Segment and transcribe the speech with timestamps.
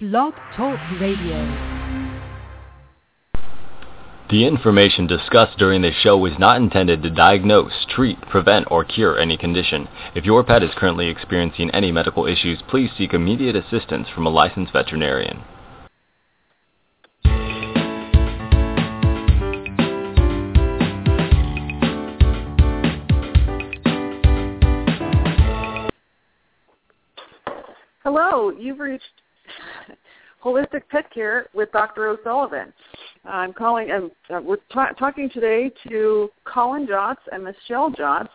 [0.00, 1.36] Blog Talk Radio.
[4.30, 9.18] The information discussed during this show is not intended to diagnose, treat, prevent, or cure
[9.18, 9.88] any condition.
[10.14, 14.30] If your pet is currently experiencing any medical issues, please seek immediate assistance from a
[14.30, 15.42] licensed veterinarian.
[28.02, 29.04] Hello, you've reached
[30.42, 32.08] Holistic Pet Care with Dr.
[32.08, 32.72] O'Sullivan.
[33.24, 38.28] I'm calling, and uh, we're ta- talking today to Collin Jotz and Michelle Jotz.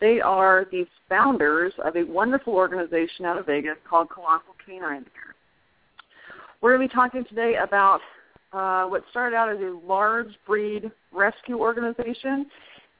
[0.00, 5.34] They are the founders of a wonderful organization out of Vegas called Colossal Canine Care.
[6.60, 8.00] We're going to be talking today about
[8.52, 12.46] uh, what started out as a large breed rescue organization,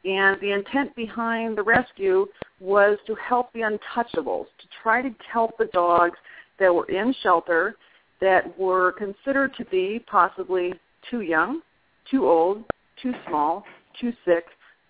[0.04, 2.26] and the intent behind the rescue
[2.60, 6.18] was to help the untouchables, to try to help the dogs
[6.58, 7.74] that were in shelter
[8.20, 10.74] that were considered to be possibly
[11.10, 11.62] too young,
[12.10, 12.64] too old,
[13.02, 13.64] too small,
[14.00, 14.44] too sick,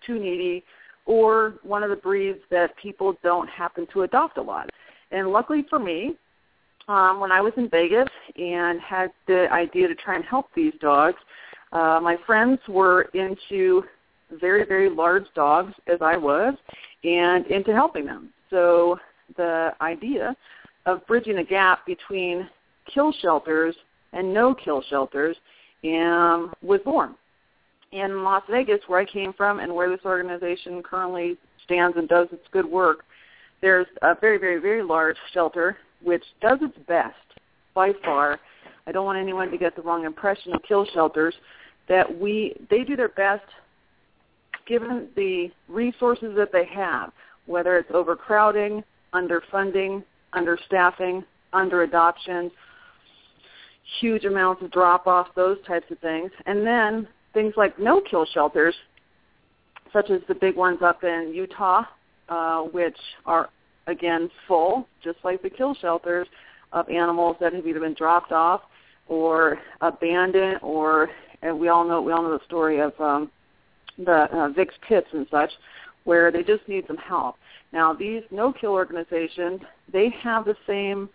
[0.05, 0.63] too needy,
[1.05, 4.69] or one of the breeds that people don't happen to adopt a lot.
[5.11, 6.15] And luckily for me,
[6.87, 10.73] um, when I was in Vegas and had the idea to try and help these
[10.81, 11.17] dogs,
[11.71, 13.83] uh, my friends were into
[14.39, 16.55] very, very large dogs, as I was,
[17.03, 18.29] and into helping them.
[18.49, 18.99] So
[19.37, 20.35] the idea
[20.85, 22.49] of bridging a gap between
[22.93, 23.75] kill shelters
[24.13, 25.37] and no kill shelters
[25.85, 27.15] um, was born.
[27.91, 32.27] In Las Vegas, where I came from and where this organization currently stands and does
[32.31, 33.03] its good work,
[33.61, 37.15] there's a very, very, very large shelter which does its best
[37.73, 38.39] by far.
[38.87, 41.35] I don't want anyone to get the wrong impression of kill shelters
[41.87, 43.43] that we they do their best
[44.67, 47.11] given the resources that they have,
[47.45, 50.03] whether it's overcrowding, underfunding,
[50.33, 52.51] understaffing, underadoption,
[53.99, 56.31] huge amounts of drop-off, those types of things.
[56.45, 58.75] And then things like no-kill shelters,
[59.93, 61.83] such as the big ones up in Utah,
[62.29, 63.49] uh, which are,
[63.87, 66.27] again, full, just like the kill shelters
[66.71, 68.61] of animals that have either been dropped off
[69.07, 71.09] or abandoned or
[71.41, 73.31] and we all know we all know the story of um,
[73.97, 75.49] the uh, pits and such,
[76.03, 77.35] where they just need some help.
[77.73, 79.61] Now, these no-kill organizations,
[79.91, 81.09] they have the same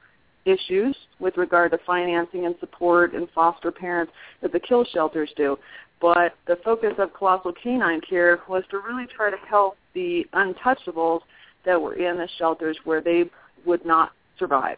[0.46, 5.58] issues with regard to financing and support and foster parents that the kill shelters do.
[6.00, 11.20] But the focus of Colossal Canine Care was to really try to help the untouchables
[11.64, 13.24] that were in the shelters where they
[13.64, 14.76] would not survive.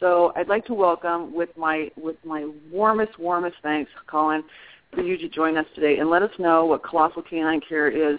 [0.00, 4.44] So I'd like to welcome with my with my warmest, warmest thanks, Collin,
[4.92, 8.18] for you to join us today and let us know what Colossal Canine Care is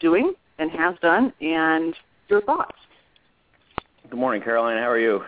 [0.00, 1.94] doing and has done and
[2.28, 2.76] your thoughts.
[4.10, 4.76] Good morning, Caroline.
[4.76, 5.24] How are you?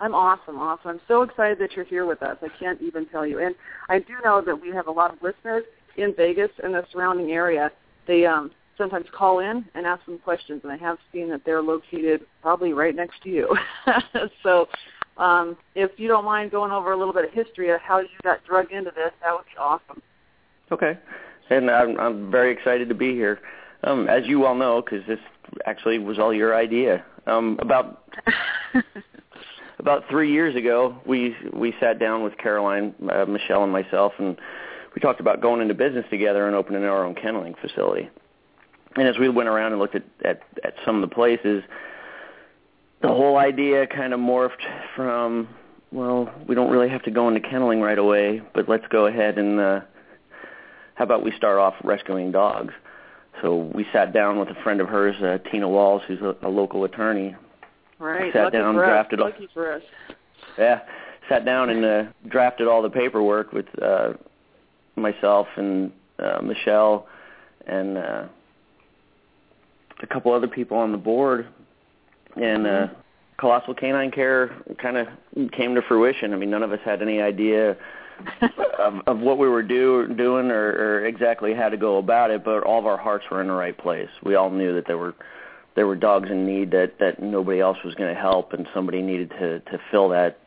[0.00, 0.90] I'm awesome, awesome.
[0.90, 2.36] I'm so excited that you're here with us.
[2.42, 3.38] I can't even tell you.
[3.40, 3.54] And
[3.88, 5.64] I do know that we have a lot of listeners
[5.96, 7.70] in Vegas and the surrounding area.
[8.06, 11.62] They um, sometimes call in and ask some questions, and I have seen that they're
[11.62, 13.56] located probably right next to you.
[14.42, 14.68] so
[15.16, 18.08] um, if you don't mind going over a little bit of history of how you
[18.22, 20.02] got drug into this, that would be awesome.
[20.70, 20.98] Okay.
[21.48, 23.40] And I'm, I'm very excited to be here.
[23.84, 25.20] Um, as you all know, because this
[25.64, 27.04] actually was all your idea.
[27.26, 28.10] Um, about
[29.78, 34.36] about three years ago, we we sat down with Caroline, uh, Michelle, and myself, and
[34.94, 38.08] we talked about going into business together and opening our own kenneling facility.
[38.96, 41.62] And as we went around and looked at at, at some of the places,
[43.02, 44.62] the whole idea kind of morphed
[44.94, 45.48] from,
[45.92, 49.38] well, we don't really have to go into kenneling right away, but let's go ahead
[49.38, 49.80] and uh,
[50.94, 52.72] how about we start off rescuing dogs?
[53.42, 56.48] So we sat down with a friend of hers, uh, Tina Walls, who's a, a
[56.48, 57.36] local attorney.
[57.98, 58.32] Right.
[58.32, 59.24] Sat Lucky down, for drafted us.
[59.24, 59.30] all.
[59.30, 59.82] Lucky for us.
[60.58, 60.80] Yeah,
[61.28, 64.14] sat down and uh, drafted all the paperwork with uh,
[64.96, 67.06] myself and uh, Michelle
[67.66, 68.24] and uh,
[70.02, 71.46] a couple other people on the board,
[72.36, 72.86] and uh,
[73.38, 75.06] Colossal Canine Care kind of
[75.52, 76.32] came to fruition.
[76.32, 77.76] I mean, none of us had any idea
[78.78, 82.44] of, of what we were do, doing or, or exactly how to go about it,
[82.44, 84.08] but all of our hearts were in the right place.
[84.22, 85.14] We all knew that there were
[85.76, 89.02] there were dogs in need that that nobody else was going to help, and somebody
[89.02, 90.40] needed to to fill that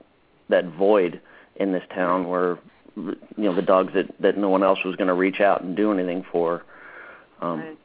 [0.50, 1.22] that void
[1.56, 2.58] in this town where
[2.96, 5.78] you know the dogs that that no one else was going to reach out and
[5.78, 6.64] do anything for.
[7.42, 7.78] Um, Right.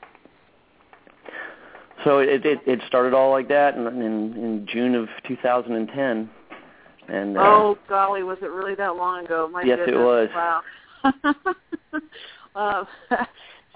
[2.02, 6.28] So it, it it started all like that in in, in June of 2010,
[7.08, 9.48] and uh, Oh golly, was it really that long ago?
[9.50, 10.28] My Yes, it was.
[10.34, 10.62] Wow.
[12.56, 12.84] uh,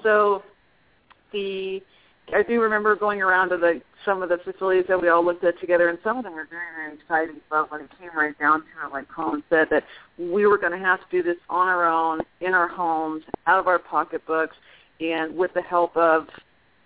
[0.03, 0.43] so
[1.33, 1.83] the
[2.35, 5.45] I do remember going around to the some of the facilities that we all looked
[5.45, 7.41] at together, and some of them were very, very exciting.
[7.51, 8.93] But when it came right down to it.
[8.93, 9.85] Like Collin said, that
[10.19, 13.59] we were going to have to do this on our own, in our homes, out
[13.59, 14.57] of our pocketbooks,
[15.01, 16.27] and with the help of.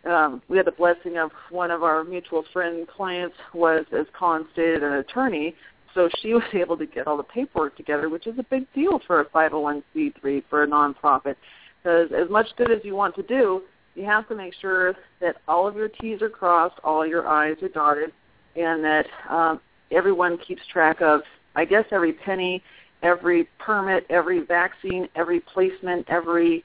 [0.04, 4.46] Um, we had the blessing of one of our mutual friend clients was, as Collin
[4.52, 5.54] stated, an attorney,
[5.94, 9.00] so she was able to get all the paperwork together, which is a big deal
[9.06, 11.36] for a 501c3 for a nonprofit.
[11.82, 13.62] Because as much good as you want to do,
[13.94, 17.62] you have to make sure that all of your T's are crossed, all your I's
[17.62, 18.12] are dotted,
[18.56, 19.60] and that um,
[19.90, 21.20] everyone keeps track of,
[21.54, 22.62] I guess, every penny,
[23.02, 26.64] every permit, every vaccine, every placement, every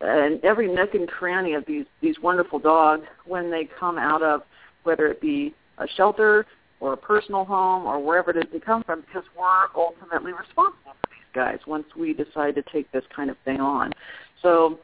[0.00, 4.42] and every nook and cranny of these these wonderful dogs when they come out of
[4.84, 6.46] whether it be a shelter
[6.80, 10.92] or a personal home or wherever it is they come from, because we're ultimately responsible
[11.00, 13.92] for these guys once we decide to take this kind of thing on.
[14.40, 14.78] So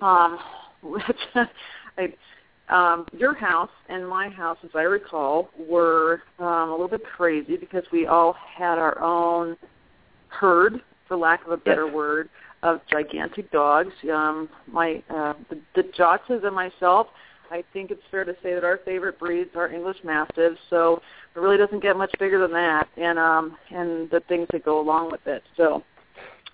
[0.00, 0.38] um,
[1.96, 2.12] I,
[2.68, 7.56] um, your house and my house, as I recall, were um, a little bit crazy
[7.56, 9.56] because we all had our own
[10.28, 11.94] herd, for lack of a better yes.
[11.94, 12.28] word,
[12.62, 13.92] of gigantic dogs.
[14.12, 17.08] Um, my uh, the, the Jotzes and myself.
[17.50, 20.58] I think it's fair to say that our favorite breeds are English Mastiffs.
[20.68, 21.00] So
[21.34, 24.80] it really doesn't get much bigger than that, and um, and the things that go
[24.80, 25.42] along with it.
[25.56, 25.82] So,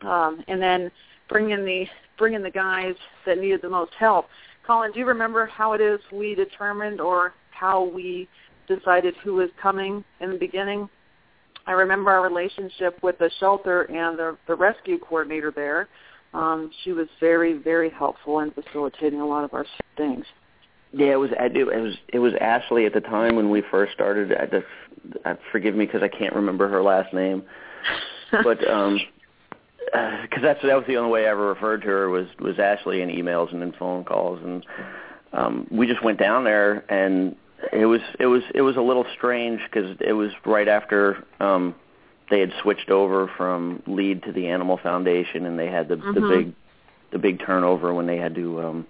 [0.03, 0.93] um, and then
[1.35, 1.85] bring in the
[2.17, 2.95] bring in the guys
[3.27, 4.27] that needed the most help.
[4.65, 8.29] Collin, do you remember how it is we determined or how we
[8.69, 10.89] decided who was coming in the beginning?
[11.67, 15.89] I remember our relationship with the shelter and the, the rescue coordinator there.
[16.35, 19.67] Um, she was very, very helpful in facilitating a lot of our
[19.97, 20.25] things.
[20.93, 21.31] Yeah, it was.
[21.41, 21.71] I do.
[21.71, 21.95] It was.
[22.13, 24.33] It was Ashley at the time when we first started.
[24.33, 24.67] I just,
[25.25, 27.43] I, forgive me because I can't remember her last name,
[28.45, 29.01] but um,
[29.85, 33.03] because that's that was the only way I ever referred to her was was Ashley
[33.03, 34.65] in emails and in phone calls, and
[35.33, 37.37] um, we just went down there, and
[37.73, 41.75] it was it was it was a little strange because it was right after um,
[42.31, 46.15] they had switched over from Lied to the Animal Foundation, and they had the mm-hmm.
[46.15, 46.55] the big
[47.13, 48.87] the big turnover when they had to um,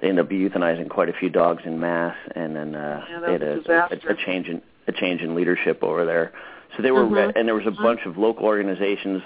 [0.00, 3.32] they ended up euthanizing quite a few dogs in mass, and then uh, yeah, they
[3.32, 6.32] had a, a, a change in a change in leadership over there.
[6.76, 7.36] So they were, mm-hmm.
[7.36, 7.82] and there was a mm-hmm.
[7.82, 9.22] bunch of local organizations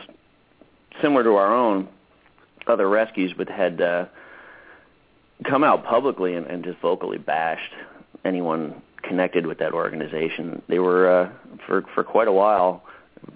[1.03, 1.89] similar to our own
[2.67, 4.07] other rescues, but had uh,
[5.45, 7.73] come out publicly and, and just vocally bashed
[8.25, 10.63] anyone connected with that organization.
[10.69, 11.31] They were uh,
[11.67, 12.85] for for quite a while,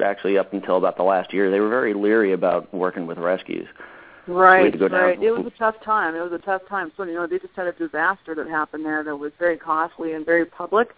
[0.02, 3.69] actually up until about the last year, they were very leery about working with rescues.
[4.26, 5.00] Right, to go down.
[5.00, 5.22] right.
[5.22, 6.14] It was a tough time.
[6.14, 6.93] It was a tough time.
[6.96, 10.12] So you know, they just had a disaster that happened there that was very costly
[10.12, 10.94] and very public.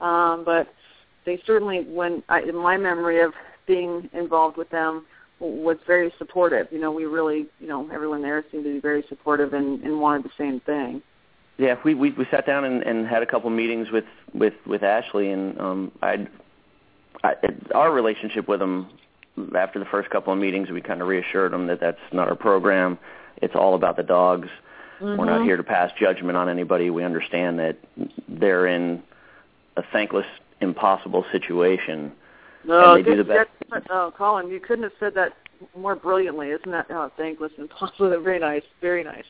[0.00, 0.72] Um, but
[1.26, 3.34] they certainly, when I, in my memory of
[3.66, 5.04] being involved with them,
[5.42, 6.68] was very supportive.
[6.70, 10.00] You know, we really, you know, everyone there seemed to be very supportive and, and
[10.00, 11.02] wanted the same thing.
[11.58, 14.82] Yeah, we we, we sat down and, and had a couple meetings with with with
[14.82, 16.28] Ashley, and um, I'd,
[17.22, 17.34] I
[17.74, 18.86] our relationship with him
[19.54, 22.34] after the first couple of meetings, we kind of reassured him that that's not our
[22.34, 22.98] program.
[23.36, 24.48] It's all about the dogs.
[25.00, 25.18] Mm-hmm.
[25.18, 26.90] We're not here to pass judgment on anybody.
[26.90, 27.78] We understand that
[28.28, 29.02] they're in
[29.76, 30.26] a thankless,
[30.60, 32.12] impossible situation
[32.64, 33.50] no, and they do the best.
[33.90, 35.32] Oh, Collin, you couldn't have said that
[35.76, 36.50] more brilliantly.
[36.50, 38.22] Isn't that oh, thankless and positive?
[38.22, 39.24] Very nice, very nice.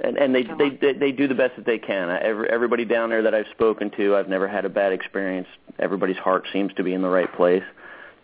[0.00, 2.10] And and they they, they they do the best that they can.
[2.10, 5.48] Every, everybody down there that I've spoken to, I've never had a bad experience.
[5.78, 7.64] Everybody's heart seems to be in the right place.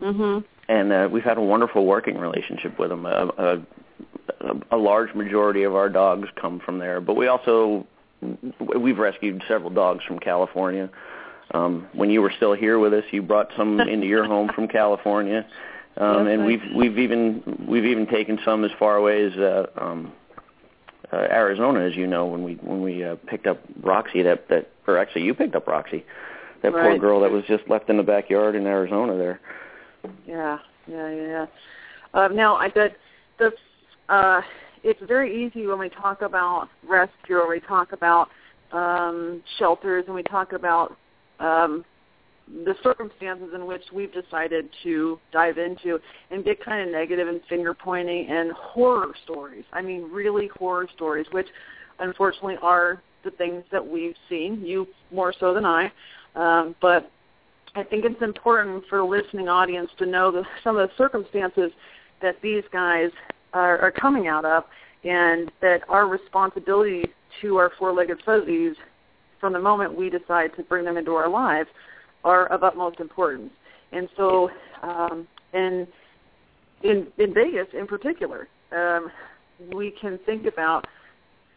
[0.01, 0.45] Mhm.
[0.69, 3.06] And uh, we've had a wonderful working relationship with them.
[3.06, 3.63] A, a,
[4.71, 7.87] a large majority of our dogs come from there, but we also
[8.79, 10.91] we've rescued several dogs from California.
[11.53, 14.69] Um, when you were still here with us, you brought some into your home from
[14.69, 15.47] California,
[15.97, 20.13] um, and we've we've even we've even taken some as far away as uh, um,
[21.13, 24.23] uh, Arizona, as you know, when we when we uh, picked up Roxy.
[24.23, 26.05] That that or actually you picked up Roxy,
[26.63, 26.91] that right.
[26.91, 29.41] poor girl that was just left in the backyard in Arizona there.
[30.27, 31.47] Yeah, yeah, yeah.
[32.15, 32.97] Uh, now I bet
[33.39, 33.53] the
[34.09, 34.41] uh,
[34.82, 38.29] it's very easy when we talk about rescue or we talk about
[38.73, 40.97] um, shelters and we talk about
[41.43, 41.84] um,
[42.65, 45.99] the circumstances in which we've decided to dive into
[46.31, 49.65] and get kind of negative and finger pointing and horror stories.
[49.72, 51.46] I mean, really horror stories, which
[51.99, 55.93] unfortunately are the things that we've seen, you more so than I.
[56.34, 57.11] Um, but
[57.75, 61.70] I think it's important for the listening audience to know the, some of the circumstances
[62.20, 63.11] that these guys
[63.53, 64.65] are, are coming out of
[65.05, 67.05] and that our responsibility
[67.41, 68.77] to our four-legged fuzzies
[69.43, 71.69] from the moment we decide to bring them into our lives
[72.22, 73.51] are of utmost importance.
[73.91, 74.49] And so,
[74.82, 75.87] um, in
[76.84, 79.11] in in Vegas in particular, um,
[79.75, 80.87] we can think about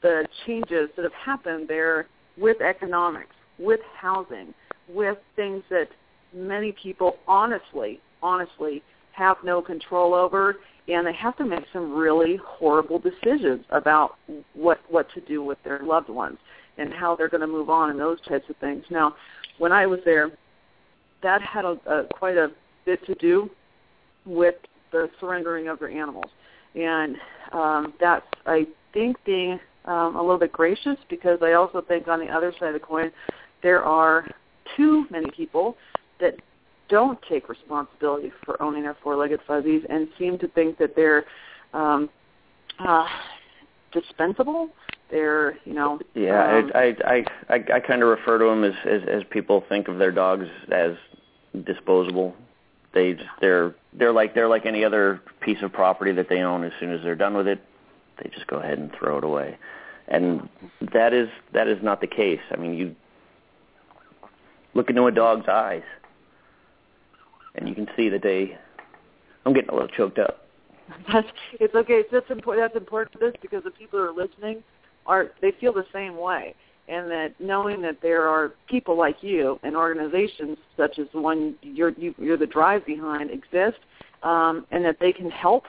[0.01, 4.54] the changes that have happened there with economics, with housing,
[4.89, 5.88] with things that
[6.34, 12.38] many people honestly, honestly have no control over and they have to make some really
[12.44, 14.18] horrible decisions about
[14.54, 16.38] what what to do with their loved ones
[16.77, 18.84] and how they're going to move on and those types of things.
[18.89, 19.15] Now,
[19.58, 20.32] when I was there,
[21.24, 22.51] that had a, a quite a
[22.86, 23.50] bit to do
[24.25, 24.55] with
[24.91, 26.29] the surrendering of their animals,
[26.75, 27.15] and
[27.51, 32.20] um, that's I think being um, a little bit gracious because I also think on
[32.20, 33.12] the other side of the coin
[33.63, 34.27] there are
[34.75, 35.77] too many people
[36.20, 36.36] that
[36.89, 41.25] don't take responsibility for owning their four-legged fuzzies and seem to think that they're
[41.74, 42.10] um,
[42.79, 43.08] uh,
[43.91, 44.70] dispensable.
[45.12, 46.00] They're, you know.
[46.14, 49.64] Yeah, um, I I I I kind of refer to them as, as as people
[49.70, 50.94] think of their dogs as
[51.64, 52.36] disposable.
[52.94, 56.64] They just, they're they're like they're like any other piece of property that they own.
[56.64, 57.62] As soon as they're done with it,
[58.22, 59.58] they just go ahead and throw it away.
[60.08, 60.50] And
[60.94, 62.42] that is that is not the case.
[62.52, 62.96] I mean, you
[64.74, 65.84] look into a dog's eyes
[67.56, 68.58] and you can see that they.
[69.46, 70.48] I'm getting a little choked up.
[71.12, 71.96] That's it's okay.
[71.96, 72.68] It's that's important.
[72.68, 74.64] That's important for this because the people who are listening
[75.06, 76.56] are they feel the same way,
[76.88, 81.56] and that knowing that there are people like you and organizations such as the one
[81.62, 83.80] you're you, you're the drive behind exist,
[84.24, 85.66] um, and that they can help.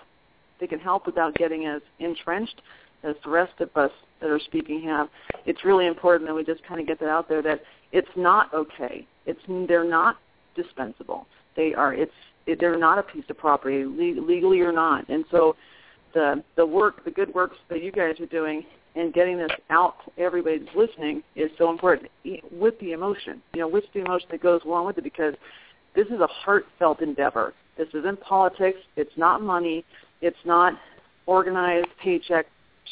[0.58, 2.62] They can help without getting as entrenched
[3.04, 3.90] as the rest of us
[4.20, 5.08] that are speaking have.
[5.44, 7.60] It's really important that we just kind of get that out there that
[7.92, 9.06] it's not okay.
[9.26, 10.16] It's they're not
[10.54, 11.26] dispensable
[11.56, 12.12] they are it's
[12.46, 15.08] it, they're not a piece of property le- legally or not.
[15.08, 15.56] And so
[16.14, 18.64] the the work, the good works that you guys are doing
[18.96, 22.10] and getting this out to everybody that's listening is so important
[22.50, 25.34] with the emotion, you know, with the emotion that goes along with it because
[25.94, 27.54] this is a heartfelt endeavor.
[27.76, 28.78] This isn't politics.
[28.96, 29.84] It's not money.
[30.22, 30.74] It's not
[31.26, 32.46] organized paycheck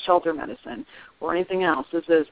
[0.04, 0.84] shelter medicine
[1.20, 1.86] or anything else.
[1.92, 2.26] This is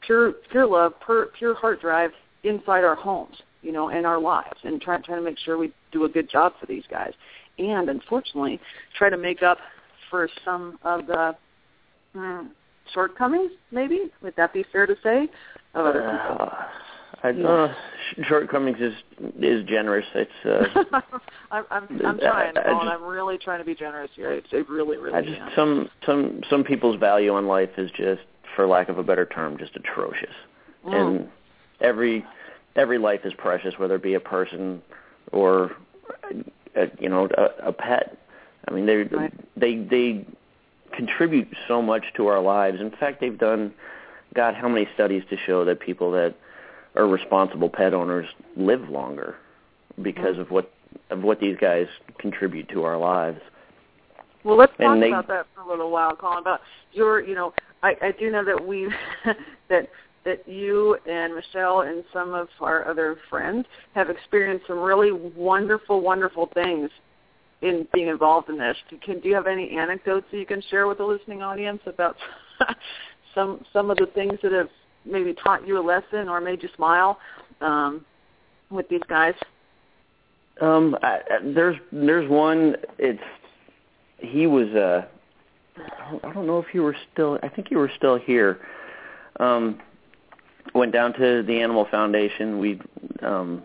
[0.00, 2.12] pure pure love, pure, pure heart drive
[2.44, 5.72] inside our homes you know, and our lives and try trying to make sure we
[5.92, 7.12] do a good job for these guys.
[7.58, 8.60] And unfortunately,
[8.96, 9.58] try to make up
[10.08, 11.36] for some of the
[12.14, 12.48] mm,
[12.94, 14.10] shortcomings, maybe.
[14.22, 15.28] Would that be fair to say?
[15.74, 16.46] Of other people.
[16.46, 16.64] Uh,
[17.22, 17.74] I, uh,
[18.28, 18.94] shortcomings is
[19.40, 20.06] is generous.
[20.14, 20.30] It's.
[20.44, 21.00] Uh,
[21.50, 24.32] I'm I'm, I'm trying, I, I just, I'm really trying to be generous here.
[24.32, 25.14] It's it really really.
[25.14, 28.22] I just, some some some people's value on life is just,
[28.56, 30.34] for lack of a better term, just atrocious.
[30.86, 30.94] Mm.
[30.94, 31.28] And
[31.80, 32.24] every
[32.76, 34.80] every life is precious, whether it be a person
[35.32, 35.72] or
[36.74, 38.16] a, you know a, a pet.
[38.66, 39.32] I mean, they right.
[39.58, 40.24] they they
[40.96, 42.80] contribute so much to our lives.
[42.80, 43.72] In fact, they've done
[44.34, 46.34] God, how many studies to show that people that
[46.94, 49.36] are responsible pet owners live longer
[50.02, 50.42] because mm-hmm.
[50.42, 50.72] of what
[51.10, 51.86] of what these guys
[52.18, 53.40] contribute to our lives.
[54.44, 56.38] Well, let's talk they, about that for a little while, Collin.
[56.38, 56.60] About
[56.92, 58.92] your, you know, I, I do know that we
[59.68, 59.88] that
[60.24, 66.00] that you and Michelle and some of our other friends have experienced some really wonderful,
[66.00, 66.90] wonderful things
[67.62, 68.76] in being involved in this.
[69.02, 72.16] Can, do you have any anecdotes that you can share with the listening audience about
[73.34, 74.68] some some of the things that have
[75.04, 77.18] maybe taught you a lesson or made you smile
[77.60, 78.04] um,
[78.70, 79.34] with these guys?
[80.60, 82.76] Um, I, there's there's one.
[82.98, 83.22] It's
[84.18, 84.68] he was.
[84.68, 85.06] Uh,
[86.22, 87.38] I don't know if you were still.
[87.42, 88.60] I think you were still here.
[89.38, 89.80] Um,
[90.74, 92.58] went down to the Animal Foundation.
[92.58, 92.80] We
[93.22, 93.62] um,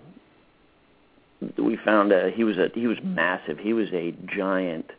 [1.58, 3.60] we found a, he was a he was massive.
[3.60, 4.92] He was a giant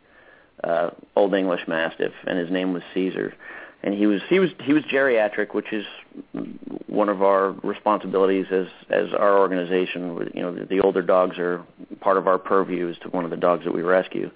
[0.63, 3.33] uh, Old English Mastiff, and his name was Caesar.
[3.83, 5.85] And he was he was he was geriatric, which is
[6.87, 10.31] one of our responsibilities as as our organization.
[10.33, 11.63] You know, the, the older dogs are
[11.99, 14.31] part of our purview as to one of the dogs that we rescue.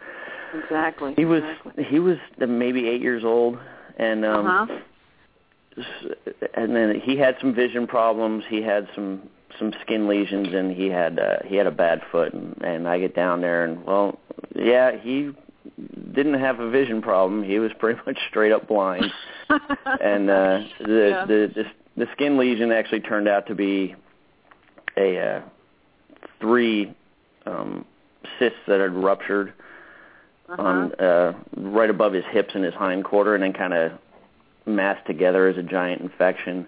[0.63, 1.15] Exactly.
[1.15, 1.83] He was exactly.
[1.85, 3.57] he was maybe eight years old,
[3.97, 4.79] and um, uh-huh
[6.53, 8.43] and then he had some vision problems.
[8.49, 12.33] He had some some skin lesions, and he had uh, he had a bad foot.
[12.33, 14.19] And, and I get down there, and well,
[14.55, 15.31] yeah, he
[16.13, 17.43] didn't have a vision problem.
[17.43, 19.05] He was pretty much straight up blind.
[19.49, 21.25] and uh, the, yeah.
[21.25, 21.65] the the
[21.97, 23.95] the skin lesion actually turned out to be
[24.97, 25.41] a uh,
[26.39, 26.93] three
[27.45, 27.85] um,
[28.39, 29.53] cysts that had ruptured
[30.49, 30.61] uh-huh.
[30.61, 33.91] on uh, right above his hips and his hind quarter, and then kind of
[34.65, 36.67] massed together as a giant infection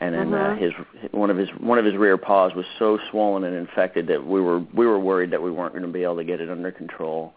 [0.00, 0.62] and then uh, mm-hmm.
[0.62, 0.72] his
[1.12, 4.40] one of his one of his rear paws was so swollen and infected that we
[4.40, 6.70] were we were worried that we weren't going to be able to get it under
[6.70, 7.32] control.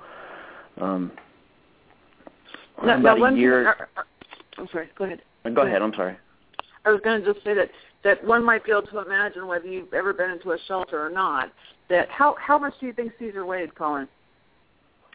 [0.79, 1.11] Um,
[2.83, 3.75] now, about now a year.
[3.77, 4.03] Thing, uh, uh,
[4.61, 4.89] I'm sorry.
[4.95, 5.21] Go ahead.
[5.55, 5.81] Go ahead.
[5.81, 6.17] I'm sorry.
[6.85, 7.69] I was going to just say that
[8.03, 11.09] that one might be able to imagine whether you've ever been into a shelter or
[11.09, 11.51] not.
[11.89, 14.07] That how how much do you think Caesar weighed, Collin?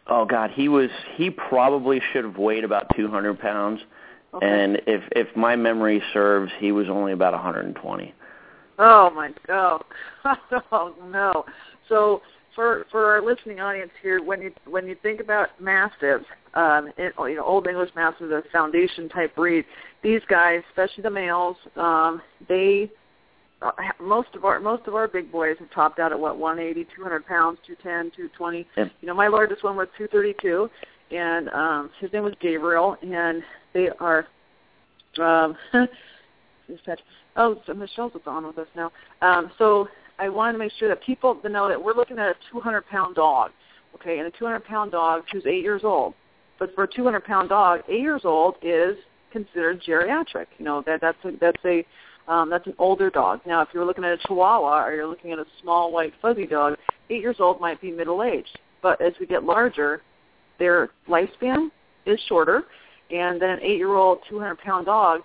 [0.07, 3.81] Oh God, he was he probably should have weighed about 200 pounds
[4.33, 4.45] Okay.
[4.45, 8.13] And if if my memory serves, he was only about 120.
[8.79, 9.83] Oh my god!
[10.71, 11.45] oh no!
[11.89, 12.21] So
[12.53, 17.13] for for our listening audience here, when you when you think about mastiffs, um, it,
[17.17, 19.63] you know, old English mastiffs, a foundation type breed.
[20.03, 22.91] These guys, especially the males, um, they
[23.61, 26.87] uh, most of our most of our big boys have topped out at what 180,
[26.95, 28.67] 200 pounds, 210, 220.
[28.75, 28.91] Yep.
[29.01, 30.69] You know, my largest one was 232,
[31.15, 33.41] and um, his name was Gabriel, and
[33.73, 34.27] they are.
[35.19, 35.57] Um,
[37.35, 38.91] oh, so Michelle's on with us now.
[39.21, 39.87] Um, so
[40.19, 43.15] I wanted to make sure that people know that we're looking at a 200 pound
[43.15, 43.51] dog,
[43.95, 46.13] okay, and a 200 pound dog who's eight years old.
[46.59, 48.97] But for a 200 pound dog, eight years old is
[49.31, 50.47] considered geriatric.
[50.57, 51.85] You know that that's a, that's a
[52.27, 53.39] um, that's an older dog.
[53.45, 56.45] Now, if you're looking at a Chihuahua or you're looking at a small white fuzzy
[56.45, 56.77] dog,
[57.09, 58.59] eight years old might be middle aged.
[58.81, 60.01] But as we get larger,
[60.59, 61.69] their lifespan
[62.05, 62.65] is shorter,
[63.11, 65.21] and then an eight-year-old, 200-pound dog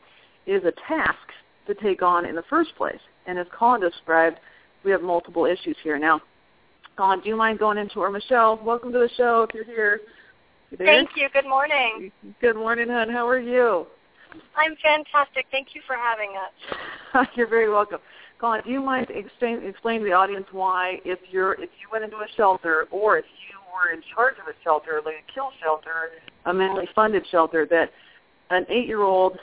[0.46, 1.18] is a task
[1.66, 3.00] to take on in the first place.
[3.26, 4.38] And as Collin described,
[4.84, 5.98] we have multiple issues here.
[5.98, 6.20] Now,
[6.96, 8.60] Collin, do you mind going into or Michelle?
[8.62, 10.00] Welcome to the show if you're here.
[10.70, 10.78] You?
[10.78, 11.28] Thank you.
[11.32, 12.10] Good morning.
[12.40, 13.10] Good morning, hon.
[13.10, 13.86] How are you?
[14.56, 15.46] I'm fantastic.
[15.50, 17.28] Thank you for having us.
[17.34, 17.98] You're very welcome.
[18.40, 22.02] Collin, do you mind explain, explain to the audience why, if you're if you went
[22.02, 25.50] into a shelter or if you were in charge of a shelter, like a kill
[25.62, 26.10] shelter,
[26.46, 27.90] a mentally funded shelter, that
[28.50, 29.38] an eight-year-old,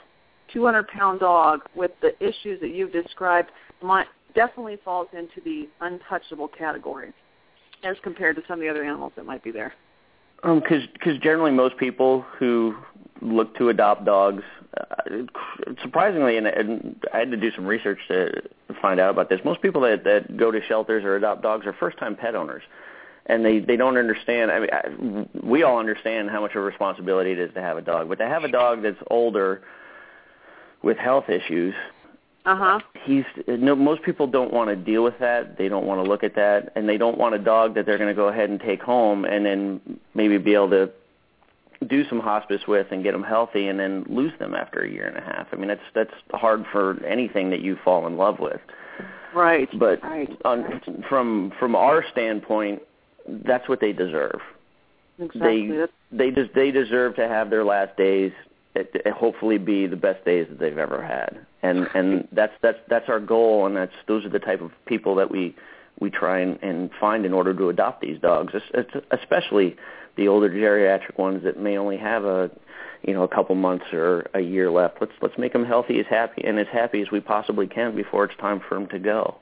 [0.54, 3.50] 200-pound dog with the issues that you've described
[3.82, 7.12] might definitely falls into the untouchable category
[7.84, 9.72] as compared to some of the other animals that might be there.
[10.42, 12.76] Um, because because generally most people who
[13.20, 14.42] look to adopt dogs,
[14.78, 15.26] uh,
[15.82, 18.30] surprisingly, and, and I had to do some research to
[18.80, 19.40] find out about this.
[19.44, 22.62] Most people that that go to shelters or adopt dogs are first-time pet owners,
[23.26, 24.50] and they they don't understand.
[24.50, 27.76] I mean, I, we all understand how much of a responsibility it is to have
[27.76, 29.62] a dog, but to have a dog that's older
[30.82, 31.74] with health issues
[32.46, 32.80] Uh-huh.
[33.04, 36.24] he's no most people don't want to deal with that they don't want to look
[36.24, 38.58] at that and they don't want a dog that they're going to go ahead and
[38.60, 39.80] take home and then
[40.14, 40.90] maybe be able to
[41.86, 45.06] do some hospice with and get them healthy and then lose them after a year
[45.06, 48.38] and a half i mean that's that's hard for anything that you fall in love
[48.40, 48.60] with
[49.34, 49.68] Right.
[49.78, 50.30] but right.
[50.46, 50.80] on,
[51.10, 52.80] from from our standpoint
[53.44, 54.40] that's what they deserve.
[55.18, 55.68] Exactly.
[55.68, 58.32] they That's, they just they deserve to have their last days
[58.74, 61.44] it, it hopefully be the best days that they've ever had.
[61.62, 65.14] And and that's that's that's our goal and that's those are the type of people
[65.16, 65.54] that we
[66.00, 69.76] we try and, and find in order to adopt these dogs es- es- especially
[70.16, 72.50] the older geriatric ones that may only have a
[73.06, 74.98] you know a couple months or a year left.
[75.00, 78.24] Let's let's make them healthy as happy and as happy as we possibly can before
[78.24, 79.36] it's time for them to go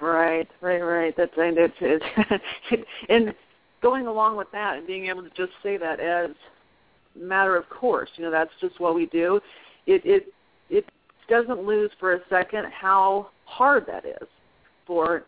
[0.00, 1.14] Right, right, right.
[1.16, 3.34] That's and it's, it's and
[3.82, 6.30] going along with that and being able to just say that as
[7.14, 9.40] matter of course, you know, that's just what we do.
[9.86, 10.26] It it
[10.70, 10.84] it
[11.28, 14.28] doesn't lose for a second how hard that is
[14.86, 15.24] for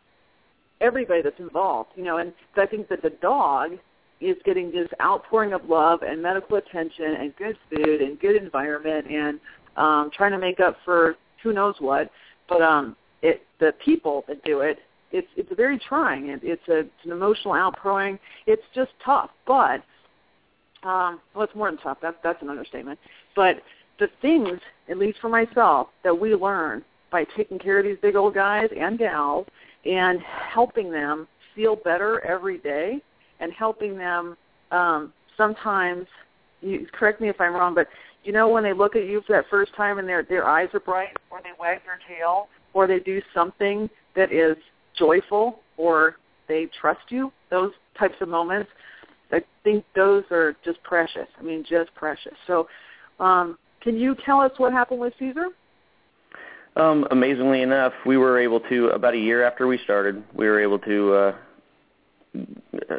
[0.80, 3.72] everybody that's involved, you know, and I think that the dog
[4.20, 9.06] is getting this outpouring of love and medical attention and good food and good environment
[9.10, 9.38] and
[9.76, 12.10] um trying to make up for who knows what.
[12.48, 14.78] But um it the people that do it
[15.12, 18.18] it's it's very trying it, it's a it's an emotional outpouring.
[18.46, 19.82] It's just tough but
[20.82, 22.98] um well it's more than tough that's that's an understatement.
[23.34, 23.62] But
[23.98, 28.16] the things at least for myself that we learn by taking care of these big
[28.16, 29.46] old guys and gals
[29.84, 33.00] and helping them feel better every day
[33.40, 34.36] and helping them
[34.72, 36.06] um sometimes
[36.60, 37.86] you correct me if i'm wrong but
[38.24, 40.68] you know when they look at you for that first time and their their eyes
[40.74, 44.54] are bright or they wag their tail or they do something that is
[44.98, 48.70] joyful or they trust you those types of moments
[49.32, 51.26] i think those are just precious.
[51.40, 52.34] I mean just precious.
[52.46, 52.68] So
[53.18, 55.46] um can you tell us what happened with caesar?
[56.76, 60.60] Um, amazingly enough, we were able to about a year after we started, we were
[60.60, 61.34] able to uh,
[62.36, 62.96] uh,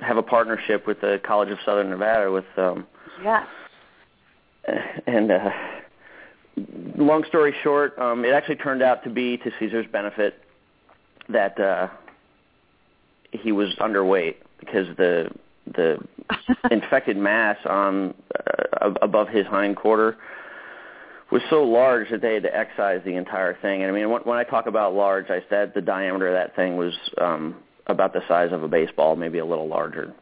[0.00, 2.86] have a partnership with the College of Southern Nevada with um,
[3.24, 3.44] yes.
[5.06, 5.50] and uh,
[6.96, 10.42] long story short, um, it actually turned out to be to Caesar's benefit
[11.28, 11.88] that uh,
[13.30, 15.30] he was underweight because the
[15.74, 15.98] the
[16.70, 20.16] infected mass on uh, above his hind quarter
[21.30, 23.82] was so large that they had to excise the entire thing.
[23.82, 26.54] And I mean, when, when I talk about large, I said the diameter of that
[26.54, 27.56] thing was um,
[27.88, 30.14] about the size of a baseball, maybe a little larger.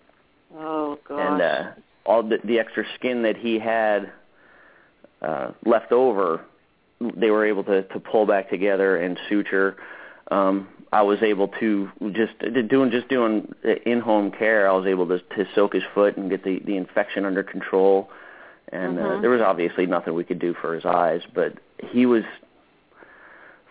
[0.57, 1.71] oh gosh And uh,
[2.07, 4.13] all the, the extra skin that he had
[5.25, 6.45] uh, left over,
[7.01, 9.77] they were able to, to pull back together and suture.
[10.31, 13.53] Um, I was able to just doing just doing
[13.85, 14.69] in-home care.
[14.69, 18.11] I was able to, to soak his foot and get the, the infection under control
[18.75, 19.19] and Mhm.
[19.19, 21.23] uh, there was obviously nothing we could do for his eyes.
[21.33, 22.25] But he was,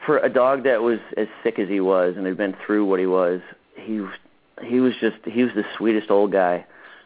[0.06, 3.00] for a dog that was as sick as he was and had been through what
[3.00, 3.42] he was,
[3.76, 4.14] he was
[4.62, 6.66] he was just he was the sweetest old guy.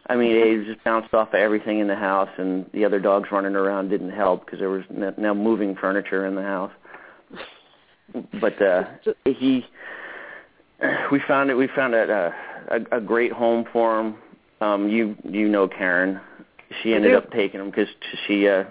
[0.10, 3.30] I mean, he just bounced off of everything in the house, and the other dogs
[3.32, 6.72] running around didn't help because there was now moving furniture in the house.
[8.40, 8.86] But uh,
[9.26, 9.66] he,
[11.12, 11.56] we found it.
[11.56, 12.34] We found a,
[12.70, 14.16] a a great home for him.
[14.62, 16.22] Um, you you know Karen.
[16.82, 17.88] She ended up taking him because
[18.26, 18.64] she uh,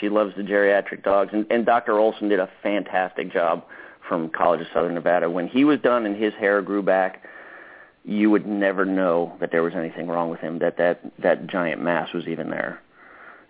[0.00, 1.98] she loves the geriatric dogs, and, and Dr.
[1.98, 3.64] Olson did a fantastic job
[4.08, 5.30] from College of Southern Nevada.
[5.30, 7.22] When he was done and his hair grew back,
[8.04, 10.58] you would never know that there was anything wrong with him.
[10.58, 12.80] That that that giant mass was even there,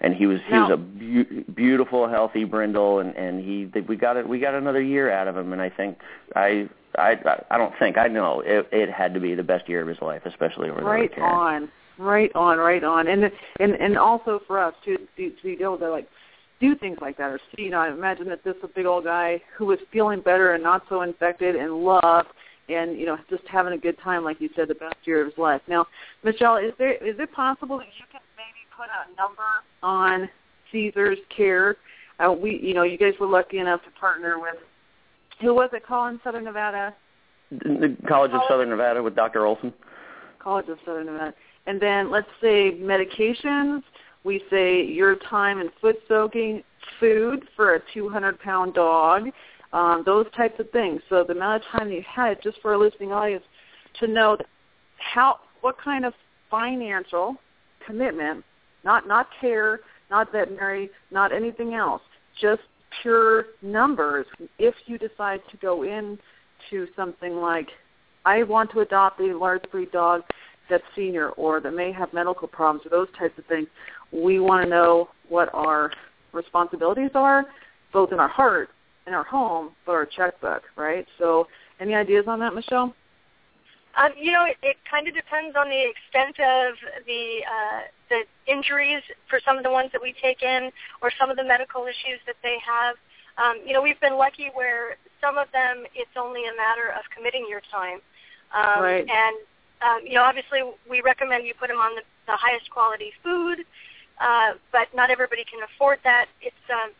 [0.00, 4.16] and he was he was a be- beautiful, healthy brindle, and and he we got
[4.16, 5.98] it we got another year out of him, and I think
[6.34, 6.68] I.
[6.96, 7.16] I
[7.50, 8.68] I don't think I know it.
[8.70, 10.98] It had to be the best year of his life, especially over there.
[11.00, 13.24] with right on right on right on and
[13.60, 16.08] and and also for us to to, to be able to like
[16.60, 19.04] do things like that or see you know I imagine that this a big old
[19.04, 22.28] guy who was feeling better and not so infected and loved
[22.68, 25.26] and you know just having a good time like you said the best year of
[25.26, 25.86] his life now
[26.22, 29.42] michelle is there is it possible that you can maybe put a number
[29.82, 30.28] on
[30.72, 31.76] caesar's care
[32.20, 34.56] uh, we you know you guys were lucky enough to partner with
[35.40, 36.94] who was it calling southern nevada
[37.50, 39.46] The College of Southern Nevada with Dr.
[39.46, 39.72] Olson.
[40.38, 41.34] College of Southern Nevada.
[41.66, 43.82] And then let's say medications.
[44.24, 46.62] We say your time and foot soaking,
[46.98, 49.28] food for a 200 pound dog,
[49.74, 51.02] um, those types of things.
[51.10, 53.44] So the amount of time you had just for a listening audience
[54.00, 54.38] to know
[54.98, 56.14] how what kind of
[56.50, 57.36] financial
[57.84, 58.44] commitment,
[58.84, 62.02] not not care, not veterinary, not anything else,
[62.40, 62.62] just
[63.02, 64.26] pure numbers.
[64.58, 67.68] If you decide to go into something like
[68.24, 70.22] I want to adopt a large breed dog
[70.70, 73.66] that's senior or that may have medical problems or those types of things.
[74.12, 75.90] We want to know what our
[76.32, 77.44] responsibilities are,
[77.92, 78.70] both in our heart,
[79.06, 81.06] in our home, but our checkbook, right?
[81.18, 81.46] So,
[81.80, 82.94] any ideas on that, Michelle?
[83.96, 86.74] Um, you know, it, it kind of depends on the extent of
[87.06, 90.70] the uh, the injuries for some of the ones that we take in,
[91.02, 92.96] or some of the medical issues that they have.
[93.38, 97.02] Um, you know, we've been lucky where some of them it's only a matter of
[97.14, 97.98] committing your time.
[98.54, 99.06] Um, Right.
[99.06, 99.36] And
[99.82, 103.60] um, you know, obviously, we recommend you put them on the, the highest quality food,
[104.20, 106.26] uh, but not everybody can afford that.
[106.40, 106.90] It's um,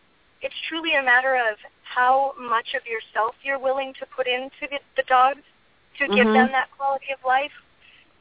[0.45, 4.79] it's truly a matter of how much of yourself you're willing to put into the,
[4.97, 5.41] the dogs
[5.99, 6.35] to give Mhm.
[6.35, 7.53] them that quality of life.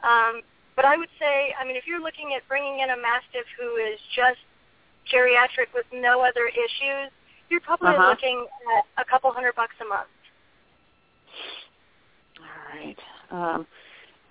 [0.04, 0.42] Um,
[0.76, 3.76] but I would say, I mean, if you're looking at bringing in a mastiff who
[3.76, 4.40] is just
[5.12, 7.12] geriatric with no other issues,
[7.50, 8.10] you're probably Uh-huh.
[8.10, 10.08] looking at a couple hundred bucks a month.
[12.40, 13.00] All right.
[13.32, 13.68] Um,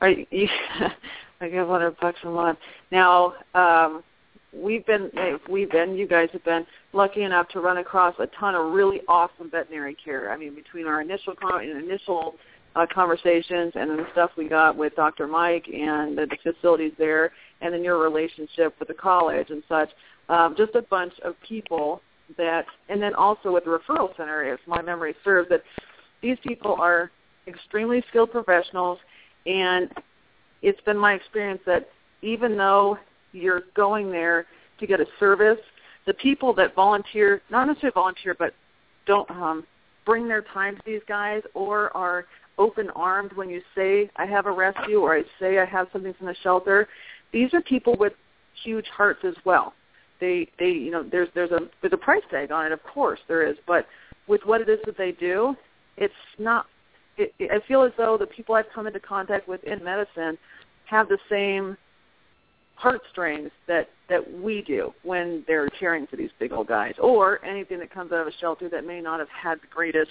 [0.00, 0.48] are you,
[1.40, 2.58] I give hundred bucks a month.
[2.90, 4.02] Now, um,
[4.52, 5.10] we've been
[5.48, 9.00] we've been you guys have been lucky enough to run across a ton of really
[9.08, 10.30] awesome veterinary care.
[10.30, 12.34] I mean, between our initial con- initial
[12.74, 15.26] uh, conversations and then the stuff we got with Dr.
[15.26, 19.90] Mike and the, the facilities there, and then your relationship with the college and such,
[20.28, 22.00] um, just a bunch of people
[22.38, 25.62] that, and then also with the referral center, if my memory serves, that
[26.22, 27.10] these people are
[27.46, 28.98] extremely skilled professionals,
[29.44, 29.90] and
[30.62, 31.88] it's been my experience that
[32.22, 32.96] even though
[33.32, 34.46] you're going there
[34.80, 35.58] to get a service,
[36.06, 38.54] the people that volunteer, not necessarily volunteer, but
[39.06, 39.64] don't um,
[40.04, 42.26] bring their time to these guys or are
[42.58, 46.14] open armed when you say I have a rescue or I say I have something
[46.14, 46.88] from the shelter.
[47.32, 48.12] These are people with
[48.62, 49.74] huge hearts as well.
[50.20, 53.18] They they you know there's there's a there's a price tag on it, of course
[53.26, 53.86] there is, but
[54.28, 55.56] with what it is that they do,
[55.96, 56.66] it's not.
[57.16, 60.38] It, it, I feel as though the people I've come into contact with in medicine
[60.86, 61.76] have the same
[62.74, 67.78] heartstrings that that we do when they're caring for these big old guys, or anything
[67.78, 70.10] that comes out of a shelter that may not have had the greatest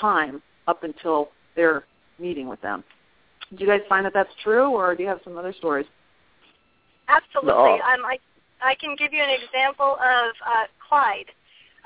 [0.00, 1.84] time up until their
[2.18, 2.84] meeting with them.
[3.50, 5.86] Do you guys find that that's true, or do you have some other stories?
[7.08, 7.52] Absolutely.
[7.52, 7.74] No.
[7.74, 8.18] Um, I
[8.62, 11.30] I can give you an example of uh, Clyde.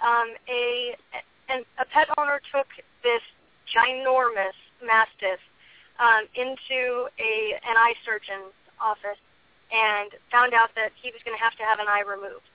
[0.04, 0.94] Um, a
[1.48, 2.66] an, a pet owner took
[3.02, 3.22] this
[3.74, 5.40] ginormous mastiff
[5.98, 9.18] um, into a an eye surgeon's office
[9.72, 12.46] and found out that he was going to have to have an eye removed.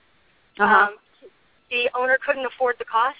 [0.58, 0.88] Uh-huh.
[0.88, 0.96] Um,
[1.70, 3.16] the owner couldn't afford the cost.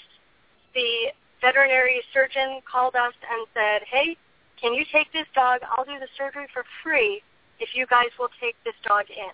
[0.74, 4.16] The veterinary surgeon called us and said, "Hey,
[4.60, 5.60] can you take this dog?
[5.64, 7.22] I'll do the surgery for free
[7.58, 9.32] if you guys will take this dog in."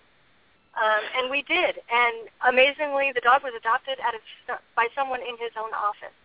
[0.79, 1.81] Um, and we did.
[1.91, 4.21] And amazingly, the dog was adopted out of
[4.75, 6.15] by someone in his own office.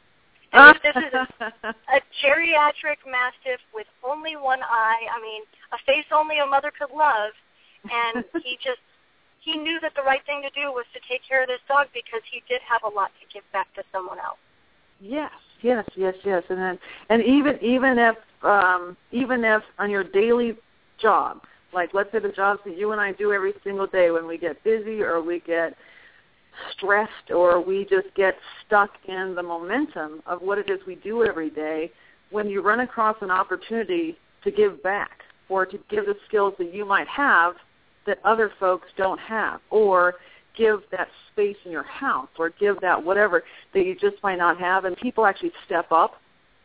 [0.54, 1.26] And this is a,
[1.90, 5.42] a geriatric mastiff with only one eye, I mean,
[5.72, 7.34] a face only a mother could love,
[7.90, 8.80] and he just
[9.40, 11.88] he knew that the right thing to do was to take care of this dog
[11.92, 14.38] because he did have a lot to give back to someone else.
[15.00, 16.42] Yes, yes, yes, yes.
[16.48, 16.78] And then
[17.10, 20.56] and even even if um even if on your daily
[21.00, 21.42] job,
[21.72, 24.38] like let's say the jobs that you and I do every single day when we
[24.38, 25.74] get busy or we get
[26.72, 31.24] stressed or we just get stuck in the momentum of what it is we do
[31.24, 31.90] every day,
[32.30, 36.72] when you run across an opportunity to give back or to give the skills that
[36.72, 37.54] you might have
[38.06, 40.14] that other folks don't have or
[40.56, 44.58] give that space in your house or give that whatever that you just might not
[44.58, 44.84] have.
[44.84, 46.20] And people actually step up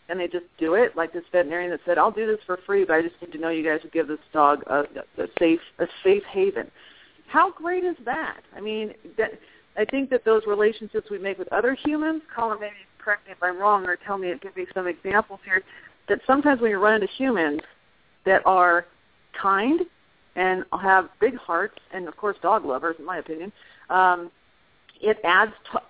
[0.10, 2.84] and they just do it like this veterinarian that said i'll do this for free
[2.84, 4.84] but i just need to know you guys would give this dog a,
[5.17, 6.69] a safe a safe haven.
[7.28, 8.41] How great is that?
[8.56, 9.39] I mean that
[9.78, 13.41] i think that those relationships we make with other humans colin maybe correct me if
[13.41, 15.62] i'm wrong or tell me give me some examples here
[16.10, 17.62] that sometimes when you run into humans
[18.25, 18.86] that are
[19.39, 19.82] kind
[20.39, 23.52] and have big hearts, and of course dog lovers, in my opinion,
[23.89, 24.32] um,
[25.02, 25.82] it adds to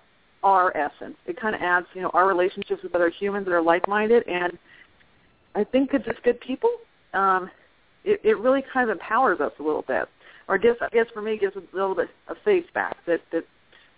[0.42, 1.16] our essence.
[1.26, 4.58] It kind of adds, you know, our relationships with other humans that are like-minded, and
[5.54, 6.70] I think it's just good people.
[7.14, 7.50] Um,
[8.04, 10.08] it, it really kind of empowers us a little bit,
[10.48, 13.44] or just, I guess for me, gives a little bit of faith back that, that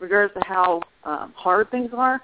[0.01, 2.21] regardless of how um, hard things are,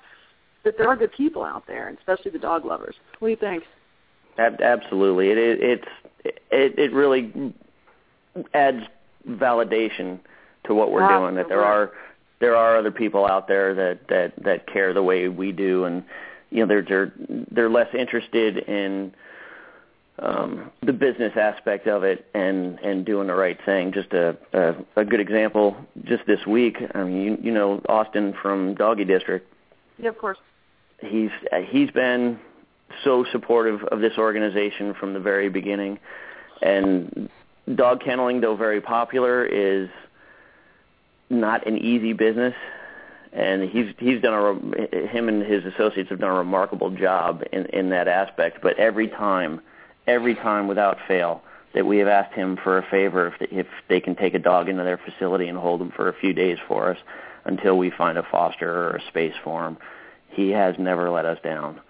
[0.64, 2.97] that there are good people out there, and especially the dog lovers.
[3.21, 3.64] What do you think?
[4.38, 5.88] Absolutely, it, it it's
[6.51, 7.23] it, it really
[8.55, 8.85] adds
[9.29, 10.18] validation
[10.64, 11.35] to what we're doing.
[11.35, 11.92] That there are
[12.40, 16.05] there are other people out there that that that care the way we do, and
[16.51, 17.12] you know they're they're
[17.51, 19.12] they're less interested in
[20.20, 23.92] um, the business aspect of it and and doing the right thing.
[23.92, 25.77] Just a a, a good example.
[26.05, 29.53] Just this week, I mean, you, you know Austin from Doggy District.
[29.98, 30.38] Yeah, of course.
[31.01, 31.31] He's
[31.68, 32.38] he's been
[33.05, 35.98] so supportive of this organization from the very beginning,
[36.62, 37.29] and
[37.74, 39.88] dog kenneling, though very popular, is
[41.31, 42.54] not an easy business,
[43.33, 47.66] and he's he's done a him and his associates have done a remarkable job in
[47.66, 48.59] in that aspect.
[48.62, 49.61] But every time,
[50.07, 51.42] every time without fail,
[51.74, 54.68] that we have asked him for a favor if if they can take a dog
[54.68, 56.98] into their facility and hold him for a few days for us
[57.44, 59.78] until we find a foster or a space for him,
[60.31, 61.81] he has never let us down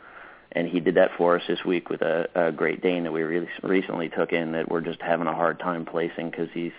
[0.58, 3.22] and he did that for us this week with a, a Great Dane that we
[3.22, 6.72] really recently took in that we're just having a hard time placing because he's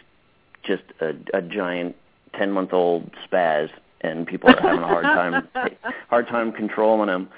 [0.63, 1.95] just a, a giant
[2.33, 3.69] ten month old spaz,
[4.01, 5.47] and people are having a hard time
[6.09, 7.29] hard time controlling him.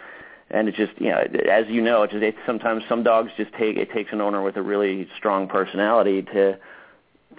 [0.49, 3.53] And it's just you know, as you know, it's just it's sometimes some dogs just
[3.53, 6.57] take it takes an owner with a really strong personality to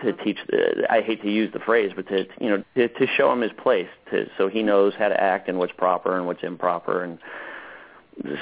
[0.05, 3.07] to teach the I hate to use the phrase, but to you know to, to
[3.17, 6.29] show him his place, to so he knows how to act and what's proper and
[6.29, 7.19] what's improper and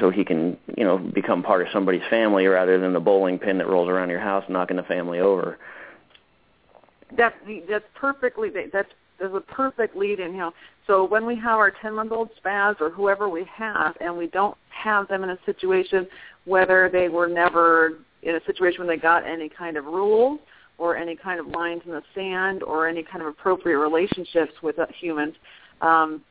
[0.00, 3.58] so he can you know become part of somebody's family rather than the bowling pin
[3.58, 5.58] that rolls around your house knocking the family over.
[7.16, 7.34] That's
[7.68, 10.50] that's perfectly that's there's a perfect lead in here.
[10.86, 14.26] So when we have our 10 month old spaz or whoever we have, and we
[14.28, 16.06] don't have them in a situation
[16.46, 20.40] whether they were never in a situation where they got any kind of rules
[20.78, 24.76] or any kind of lines in the sand or any kind of appropriate relationships with
[24.98, 25.34] humans,
[25.82, 26.22] um,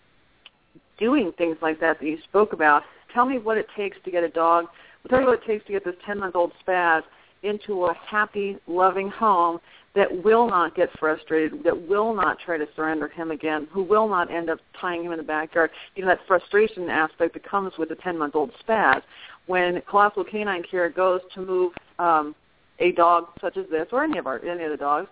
[0.98, 2.82] doing things like that that you spoke about
[3.14, 4.66] Tell me what it takes to get a dog.
[5.10, 7.02] Tell me what it takes to get this 10-month-old spaz
[7.44, 9.60] into a happy, loving home
[9.96, 14.08] that will not get frustrated, that will not try to surrender him again, who will
[14.08, 15.72] not end up tying him in the backyard.
[15.96, 19.02] You know, that frustration aspect that comes with a 10-month-old spaz.
[19.48, 22.36] When Colossal Canine Care goes to move um,
[22.80, 25.08] a dog such as this, or any of our any of the dogs,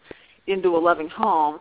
[0.45, 1.59] into a loving home,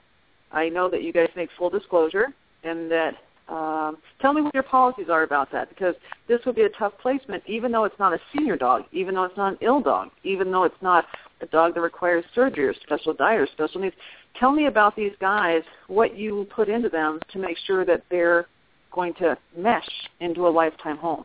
[0.53, 2.27] I know that you guys make full disclosure
[2.65, 3.15] and that
[3.49, 5.95] um, tell me what your policies are about that because
[6.27, 9.25] this would be a tough placement even though it's not a senior dog, even though
[9.25, 11.05] it's not an ill dog, even though it's not
[11.41, 13.95] a dog that requires surgery or special diet or special needs.
[14.41, 18.47] Tell me about these guys, what you put into them to make sure that they're
[18.91, 19.89] going to mesh
[20.21, 21.25] into a lifetime home.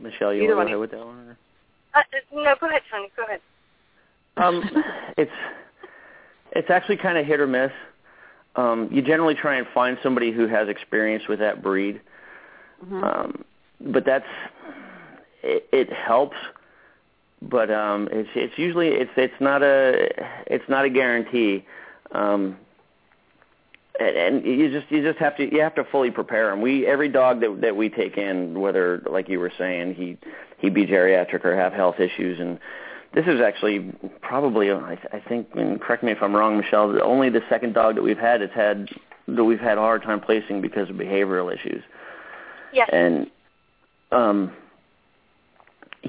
[0.00, 0.76] Michelle, you Either want to one.
[0.76, 1.36] go with that one?
[1.94, 2.00] Uh,
[2.32, 3.08] no, go ahead, Tony.
[3.16, 3.40] Go ahead.
[4.36, 4.62] Um,
[5.16, 5.30] it's
[6.52, 7.70] it's actually kind of hit or miss
[8.60, 12.00] um, you generally try and find somebody who has experience with that breed.
[12.84, 13.04] Mm-hmm.
[13.04, 13.44] Um,
[13.80, 14.26] but that's
[15.42, 16.36] it, it helps,
[17.40, 20.08] but um, it's it's usually it's it's not a
[20.46, 21.64] it's not a guarantee.
[22.12, 22.58] Um,
[23.98, 26.60] and, and you just you just have to you have to fully prepare them.
[26.60, 30.18] We every dog that that we take in, whether like you were saying he
[30.58, 32.58] he be geriatric or have health issues, and
[33.14, 33.92] this is actually
[34.22, 37.00] probably I, I think and correct me if I'm wrong, Michelle.
[37.02, 38.88] Only the second dog that we've had has had
[39.28, 41.82] that we've had a hard time placing because of behavioral issues.
[42.72, 42.88] Yes.
[42.92, 43.30] And
[44.12, 44.52] um,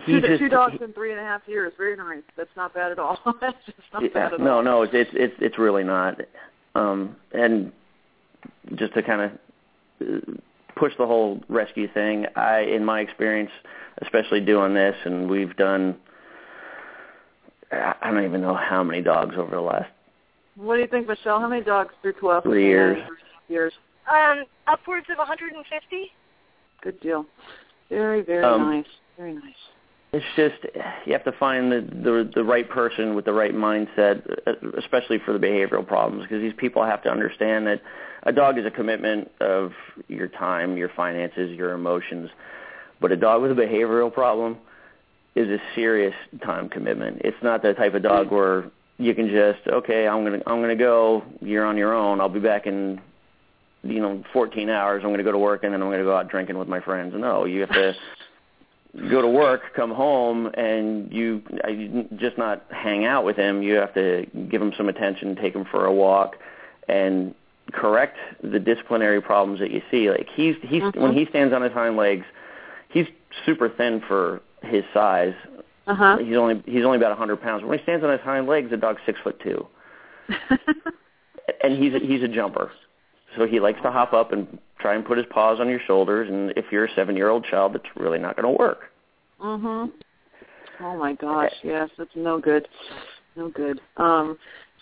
[0.06, 1.74] two, just two dogs he- in three and a half years.
[1.78, 2.24] Very nice.
[2.38, 3.18] That's not bad at all.
[3.42, 4.64] That's just not Yeah, bad at no, all.
[4.64, 6.20] no, it's it's it's it's really not.
[6.76, 7.72] Um, and
[8.76, 9.32] just to kind of
[10.02, 10.32] uh,
[10.76, 13.52] push the whole rescue thing, I, in my experience,
[14.02, 15.98] especially doing this, and we've done,
[17.72, 19.90] I I don't even know how many dogs over the last
[20.56, 21.40] What do you think, Michelle?
[21.40, 22.44] How many dogs through twelve?
[22.44, 22.98] Three years.
[23.48, 23.74] Years.
[24.10, 26.12] Um, upwards of 150.
[26.82, 27.26] Good deal.
[27.90, 28.86] Very, very Um, nice.
[29.18, 29.54] Very nice.
[30.14, 34.22] It's just you have to find the the, the right person with the right mindset,
[34.46, 37.82] uh, especially for the behavioral problems, because these people have to understand that
[38.24, 39.72] a dog is a commitment of
[40.10, 42.30] your time, your finances, your emotions,
[43.00, 44.58] but a dog with a behavioral problem
[45.36, 46.14] is a serious
[46.44, 47.22] time commitment.
[47.24, 50.76] It's not the type of dog where you can just okay, I'm gonna I'm gonna
[50.76, 51.24] go.
[51.42, 52.20] You're on your own.
[52.22, 53.00] I'll be back in
[53.84, 55.02] you know 14 hours.
[55.04, 57.14] I'm gonna go to work and then I'm gonna go out drinking with my friends.
[57.18, 57.96] No, you have to
[59.10, 63.64] go to work, come home, and you I, just not hang out with him.
[63.64, 66.36] You have to give him some attention, take him for a walk,
[66.90, 67.34] and
[67.72, 70.10] correct the disciplinary problems that you see.
[70.10, 70.98] Like he's he's Mhm.
[70.98, 72.26] when he stands on his hind legs,
[72.90, 73.08] he's
[73.46, 75.34] super thin for his size.
[75.88, 76.18] Uh huh.
[76.18, 77.64] He's only he's only about a 100 pounds.
[77.64, 79.66] When he stands on his hind legs, the dog's six foot two,
[81.64, 82.72] and he's a, he's a jumper.
[83.38, 86.30] So he likes to hop up and try and put his paws on your shoulders.
[86.30, 88.82] And if you're a seven year old child, that's really not going to work.
[89.42, 89.92] mhm.
[90.84, 92.68] Oh my gosh, yes, that's no good.
[93.36, 93.80] No good.
[93.98, 94.38] Um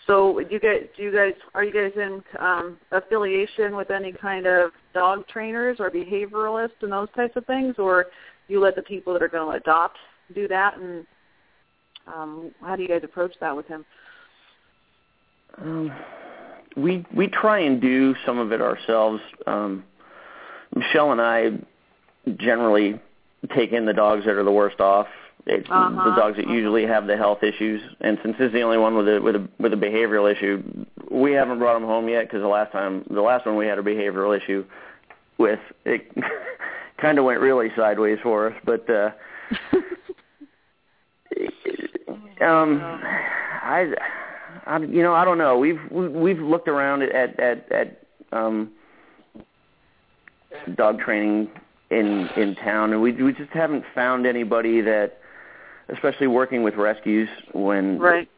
[0.06, 4.46] so you guys do you guys are you guys in um affiliation with any kind
[4.46, 8.06] of dog trainers or behavioralists and those types of things or
[8.50, 9.96] you let the people that are going to adopt
[10.34, 11.06] do that and
[12.06, 13.84] um how do you guys approach that with him?
[15.58, 15.92] Um,
[16.76, 19.20] we we try and do some of it ourselves.
[19.46, 19.84] Um,
[20.74, 21.52] Michelle and I
[22.36, 23.00] generally
[23.54, 25.08] take in the dogs that are the worst off.
[25.46, 26.54] It's Uh-huh, the dogs that uh-huh.
[26.54, 27.80] usually have the health issues.
[28.00, 30.62] And since this is the only one with a with a with a behavioral issue,
[31.10, 33.78] we haven't brought him home yet because the last time the last one we had
[33.78, 34.64] a behavioral issue
[35.38, 36.12] with it
[37.00, 38.54] kind of went really sideways for us.
[38.64, 39.10] But uh,
[42.44, 43.92] um, I,
[44.66, 45.58] I, you know, I don't know.
[45.58, 48.70] We've we, we've looked around at at at um,
[50.76, 51.50] dog training
[51.90, 55.18] in in town, and we we just haven't found anybody that,
[55.88, 58.28] especially working with rescues, when Right.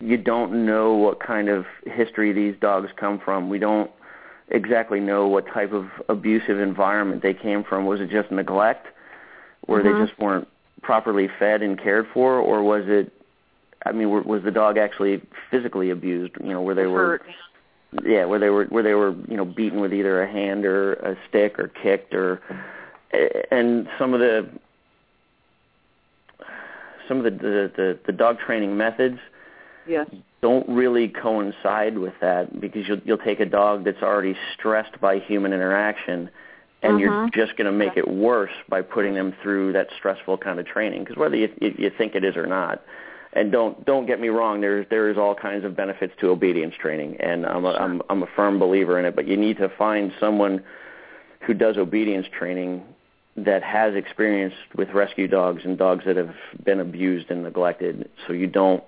[0.00, 3.48] you don't know what kind of history these dogs come from.
[3.48, 3.90] We don't
[4.50, 7.86] exactly know what type of abusive environment they came from.
[7.86, 8.86] Was it just neglect,
[9.66, 9.84] where Mhm.
[9.98, 10.48] they just weren't
[10.82, 13.12] properly fed and cared for, or was it?
[13.86, 16.34] I mean, were, was the dog actually physically abused?
[16.42, 17.22] You know, where they were Hurt.
[18.04, 20.94] yeah, where they were where they were you know beaten with either a hand or
[20.94, 22.40] a stick or kicked or
[23.50, 24.48] and some of the
[27.06, 29.18] some of the the, the, the dog training methods
[29.88, 30.06] Yes.
[30.42, 35.18] don't really coincide with that because you'll you'll take a dog that's already stressed by
[35.18, 36.30] human interaction
[36.82, 37.32] and you're Mhm.
[37.34, 41.02] just going to make it worse by putting them through that stressful kind of training
[41.02, 42.82] because whether you, you you think it is or not
[43.32, 46.74] and don't don't get me wrong there's there is all kinds of benefits to obedience
[46.76, 49.68] training and I'm a, I'm I'm a firm believer in it but you need to
[49.70, 50.62] find someone
[51.40, 52.82] who does obedience training
[53.36, 58.32] that has experience with rescue dogs and dogs that have been abused and neglected so
[58.32, 58.84] you don't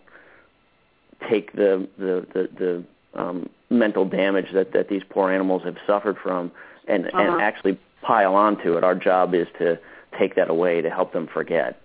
[1.29, 6.17] take the the the, the um, mental damage that that these poor animals have suffered
[6.23, 6.51] from
[6.89, 7.19] and Uh-huh.
[7.21, 8.85] and actually pile onto it.
[8.85, 9.79] Our job is to
[10.19, 11.81] take that away to help them forget.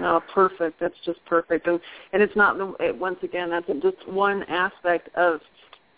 [0.00, 0.80] Oh, perfect.
[0.80, 1.66] That's just perfect.
[1.66, 1.80] And
[2.12, 5.40] and it's not the it, once again that's just one aspect of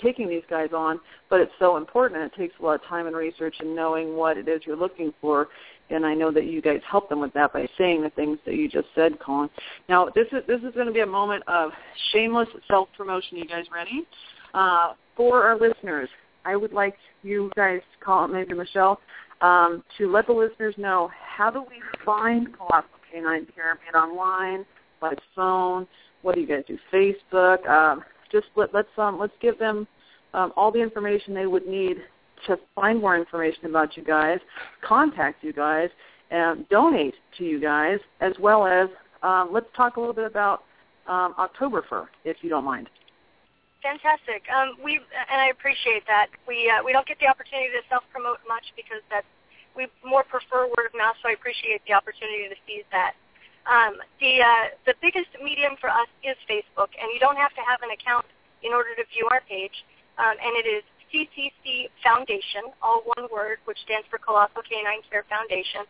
[0.02, 0.98] taking these guys on,
[1.30, 2.20] but it's so important.
[2.22, 5.14] It takes a lot of time and research and knowing what it is you're looking
[5.20, 5.48] for.
[5.92, 8.54] And I know that you guys help them with that by saying the things that
[8.54, 9.50] you just said, Collin.
[9.88, 11.70] Now this is this is going to be a moment of
[12.12, 13.36] shameless self promotion.
[13.36, 14.06] You guys ready?
[14.54, 16.08] Uh, for our listeners,
[16.44, 19.00] I would like you guys, Collin, maybe Michelle,
[19.40, 24.64] um, to let the listeners know how do we find Colossal Canine Care, online,
[25.00, 25.86] by phone,
[26.22, 27.68] what do you guys do, Facebook?
[27.68, 29.86] Um, just let, let's um, let's give them
[30.32, 31.98] um, all the information they would need
[32.46, 34.38] to find more information about you guys,
[34.82, 35.90] contact you guys,
[36.30, 38.88] and donate to you guys, as well as
[39.22, 40.64] um, let's talk a little bit about
[41.06, 42.88] um, October Fur, if you don't mind.
[43.82, 44.46] Fantastic.
[44.46, 46.30] Um, we and I appreciate that.
[46.46, 49.26] We uh, we don't get the opportunity to self promote much because that's
[49.74, 51.18] we more prefer word of mouth.
[51.22, 53.18] So I appreciate the opportunity to seize that.
[53.66, 57.62] Um, the uh, the biggest medium for us is Facebook, and you don't have to
[57.66, 58.26] have an account
[58.62, 59.74] in order to view our page.
[60.14, 65.28] Um, and it is CCC Foundation, all one word, which stands for Colossal Canine Care
[65.28, 65.84] Foundation.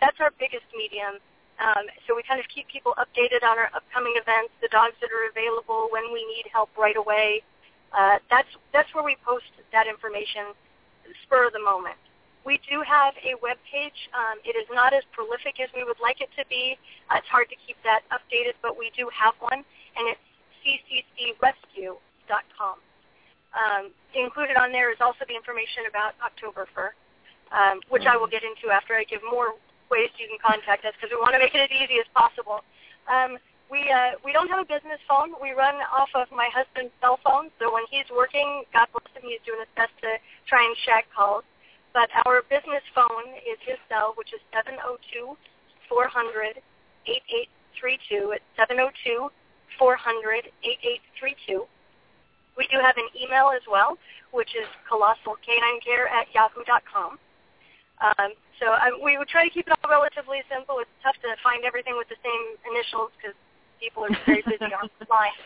[0.00, 1.18] That's our biggest medium.
[1.58, 5.10] Um, so we kind of keep people updated on our upcoming events, the dogs that
[5.10, 7.42] are available, when we need help right away.
[7.90, 10.54] Uh, that's that's where we post that information,
[11.26, 11.98] spur of the moment.
[12.46, 13.98] We do have a web page.
[14.14, 16.78] Um, it is not as prolific as we would like it to be.
[17.10, 20.22] Uh, it's hard to keep that updated, but we do have one, and it's
[20.62, 22.78] cccrescue.com.
[23.56, 26.92] Um, included on there is also the information about October Fur,
[27.50, 29.56] um, which I will get into after I give more
[29.88, 32.60] ways you can contact us because we want to make it as easy as possible.
[33.08, 33.40] Um,
[33.72, 35.32] we uh, we don't have a business phone.
[35.40, 37.48] We run off of my husband's cell phone.
[37.60, 41.04] So when he's working, God bless him, he's doing his best to try and shag
[41.12, 41.44] calls.
[41.92, 45.26] But our business phone is his cell, which is seven zero oh two
[45.88, 46.60] four hundred
[47.08, 47.48] eight eight
[47.80, 48.36] three two.
[48.36, 49.20] It's seven zero oh two
[49.80, 51.64] four hundred eight eight three two.
[52.58, 53.96] We do have an email as well,
[54.34, 57.22] which is colossalcaninecare at yahoo.com.
[58.02, 60.82] Um, so um, we would try to keep it all relatively simple.
[60.82, 63.38] It's tough to find everything with the same initials because
[63.78, 65.38] people are very busy online.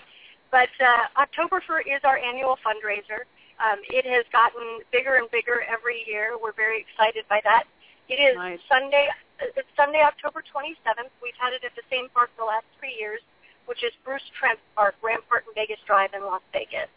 [0.49, 3.29] But uh, October Fur is our annual fundraiser.
[3.61, 6.41] Um, it has gotten bigger and bigger every year.
[6.41, 7.69] We're very excited by that.
[8.09, 8.61] It is nice.
[8.69, 9.09] Sunday.
[9.41, 11.13] Uh, it's Sunday, October 27th.
[11.21, 13.21] We've had it at the same park the last three years,
[13.69, 16.89] which is Bruce Trent Park, Rampart and Vegas Drive in Las Vegas.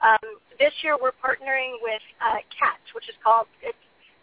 [0.00, 3.76] Um, this year we're partnering with uh, CATS, which is called it's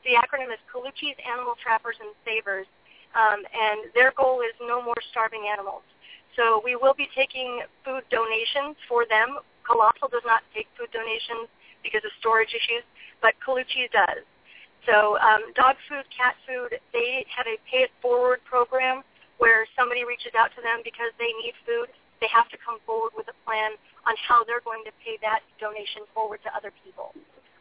[0.06, 2.66] the acronym is Colucci's Animal Trappers and Savers,
[3.12, 5.84] um, and their goal is no more starving animals.
[6.40, 9.42] So we will be taking food donations for them.
[9.68, 11.52] Colossal does not take food donations
[11.84, 12.88] because of storage issues,
[13.20, 14.24] but Colucci does.
[14.88, 19.04] So um, dog food, cat food, they have a pay it forward program
[19.44, 21.92] where somebody reaches out to them because they need food.
[22.20, 25.46] They have to come forward with a plan on how they're going to pay that
[25.62, 27.14] donation forward to other people.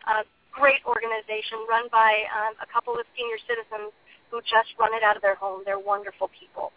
[0.07, 3.93] Uh, great organization run by um, a couple of senior citizens
[4.31, 5.63] who just run it out of their home.
[5.69, 6.73] They're wonderful people.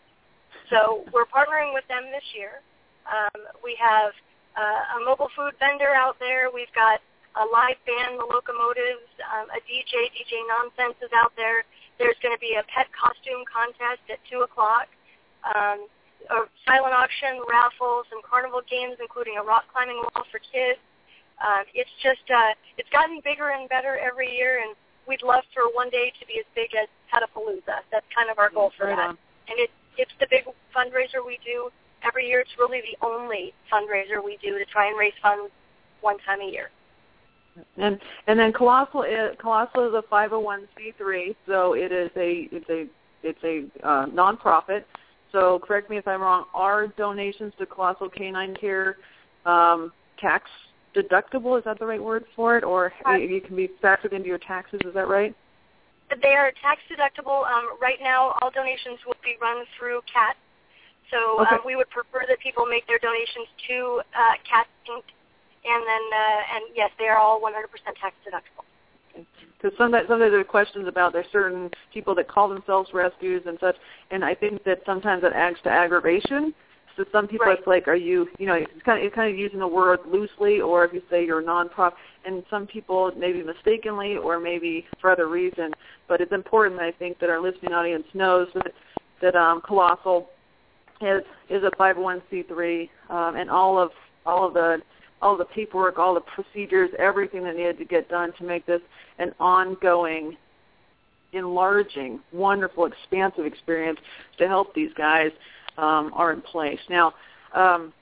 [0.70, 2.62] So we're partnering with them this year.
[3.10, 4.14] Um, we have
[4.54, 6.54] uh, a mobile food vendor out there.
[6.54, 7.02] We've got
[7.38, 11.64] a live band, the Locomotives, um, a DJ, DJ Nonsense is out there.
[11.98, 14.90] There's going to be a pet costume contest at 2 o'clock,
[15.46, 15.86] um,
[16.30, 20.80] a silent auction, raffles, and carnival games, including a rock climbing wall for kids,
[21.40, 24.76] um, it's just uh, it's gotten bigger and better every year, and
[25.08, 27.88] we'd love for one day to be as big as Petapalooza.
[27.92, 29.16] That's kind of our goal for right that.
[29.16, 29.18] On.
[29.48, 30.44] And it, it's the big
[30.76, 31.70] fundraiser we do
[32.04, 32.40] every year.
[32.42, 35.52] It's really the only fundraiser we do to try and raise funds
[36.02, 36.70] one time a year.
[37.78, 42.86] And and then Colossal is, Colossal is a 501c3, so it is a it's a
[43.24, 44.84] it's a uh, nonprofit.
[45.32, 46.46] So correct me if I'm wrong.
[46.54, 48.98] Are donations to Colossal Canine Care
[49.46, 50.50] um, tax
[50.96, 51.58] deductible.
[51.58, 54.40] Is that the right word for it, or uh, you can be factored into your
[54.40, 54.80] taxes?
[54.86, 55.36] Is that right?
[56.22, 57.46] They are tax deductible.
[57.46, 60.36] Um, right now, all donations will be run through CAT.
[61.12, 61.56] So okay.
[61.56, 65.06] um, we would prefer that people make their donations to uh, CAT Inc.
[65.66, 67.52] And then, uh, and yes, they are all 100%
[68.00, 68.66] tax deductible.
[69.58, 73.58] Because sometimes, sometimes there are questions about there's certain people that call themselves rescues and
[73.60, 73.76] such,
[74.12, 76.54] and I think that sometimes that adds to aggravation
[77.00, 77.58] so some people, right.
[77.58, 80.00] it's like, are you, you know, it's kind of it's kind of using the word
[80.06, 81.94] loosely, or if you say you're a nonprofit,
[82.26, 85.72] and some people maybe mistakenly or maybe for other reason.
[86.10, 88.74] But it's important, I think, that our listening audience knows that
[89.22, 90.30] that um, Colossal
[91.00, 93.92] is is a 501c3, um, and all of
[94.26, 94.82] all of the
[95.22, 98.82] all the paperwork, all the procedures, everything that needed to get done to make this
[99.18, 100.38] an ongoing,
[101.34, 104.00] enlarging, wonderful, expansive experience
[104.38, 105.32] to help these guys
[105.78, 106.80] um, are in place.
[106.90, 107.14] Now,
[107.54, 107.94] um,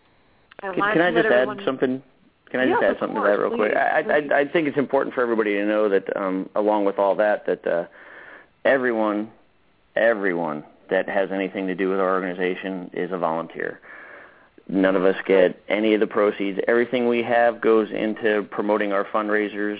[0.61, 2.01] can, can I just add something?
[2.49, 3.75] Can I yeah, just add something course, to that real please, quick?
[3.75, 7.15] I, I, I think it's important for everybody to know that, um, along with all
[7.15, 7.85] that, that uh,
[8.63, 9.29] everyone,
[9.95, 13.81] everyone that has anything to do with our organization is a volunteer.
[14.69, 16.59] None of us get any of the proceeds.
[16.67, 19.79] Everything we have goes into promoting our fundraisers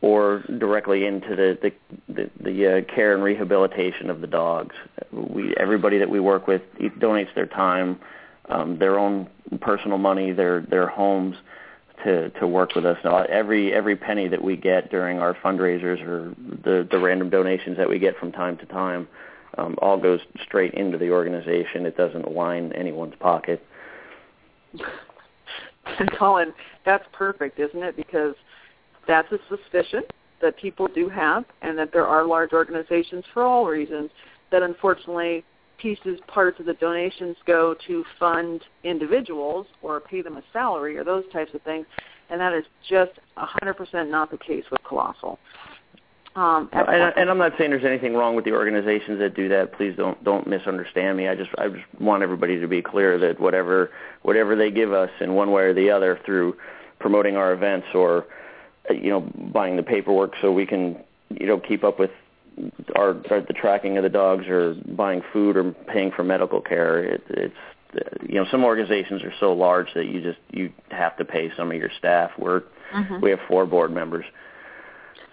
[0.00, 1.72] or directly into the the
[2.12, 4.76] the, the uh, care and rehabilitation of the dogs.
[5.10, 7.98] We everybody that we work with donates their time,
[8.48, 9.28] um, their own
[9.60, 11.36] personal money, their their homes
[12.04, 12.98] to to work with us.
[13.04, 17.76] Now, every every penny that we get during our fundraisers or the the random donations
[17.76, 19.08] that we get from time to time,
[19.56, 21.86] um, all goes straight into the organization.
[21.86, 23.64] It doesn't line anyone's pocket.
[26.18, 26.52] Collin,
[26.84, 27.96] that's perfect, isn't it?
[27.96, 28.34] Because
[29.06, 30.02] that's a suspicion
[30.40, 34.10] that people do have, and that there are large organizations for all reasons
[34.50, 35.44] that unfortunately
[35.78, 41.04] pieces, parts of the donations go to fund individuals or pay them a salary or
[41.04, 41.86] those types of things,
[42.30, 45.38] and that is just 100% not the case with Colossal.
[46.38, 49.48] Um, no, and, and I'm not saying there's anything wrong with the organizations that do
[49.48, 49.72] that.
[49.72, 51.26] Please don't don't misunderstand me.
[51.26, 53.90] I just I just want everybody to be clear that whatever
[54.22, 56.56] whatever they give us in one way or the other through
[57.00, 58.26] promoting our events or
[58.88, 59.20] you know
[59.52, 62.12] buying the paperwork so we can you know keep up with
[62.94, 67.02] our, our the tracking of the dogs or buying food or paying for medical care.
[67.02, 67.54] It, it's
[68.28, 71.72] you know some organizations are so large that you just you have to pay some
[71.72, 72.30] of your staff.
[72.38, 72.62] We're
[72.94, 73.20] mm-hmm.
[73.20, 74.24] we have four board members,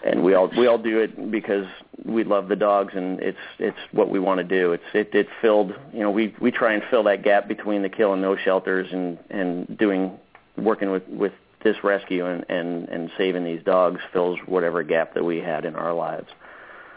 [0.05, 1.65] and we all we all do it because
[2.05, 4.71] we love the dogs and it's it's what we want to do.
[4.71, 7.89] It's it it filled you know we we try and fill that gap between the
[7.89, 10.17] kill and no shelters and and doing
[10.57, 11.33] working with with
[11.63, 15.75] this rescue and and and saving these dogs fills whatever gap that we had in
[15.75, 16.27] our lives.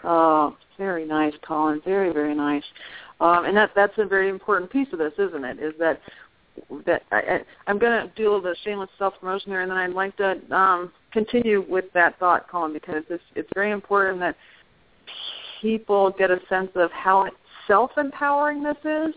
[0.04, 1.80] Oh, very nice, Collin.
[1.84, 2.64] Very very nice.
[3.20, 5.58] Um, and that that's a very important piece of this, isn't it?
[5.58, 6.00] Is that
[6.86, 9.62] that I, I, I'm going to do a little bit of shameless self promotion here,
[9.62, 13.72] and then I'd like to um, continue with that thought, Collin, because it's it's very
[13.72, 14.36] important that
[15.60, 17.28] people get a sense of how
[17.66, 19.14] self empowering this is,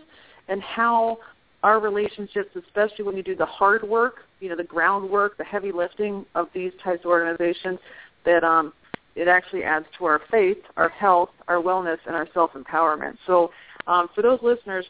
[0.48, 1.18] and how
[1.62, 5.70] our relationships, especially when you do the hard work, you know, the groundwork, the heavy
[5.70, 7.78] lifting of these types of organizations,
[8.24, 8.72] that um,
[9.14, 13.16] it actually adds to our faith, our health, our wellness, and our self empowerment.
[13.26, 13.50] So
[13.86, 14.86] um, for those listeners,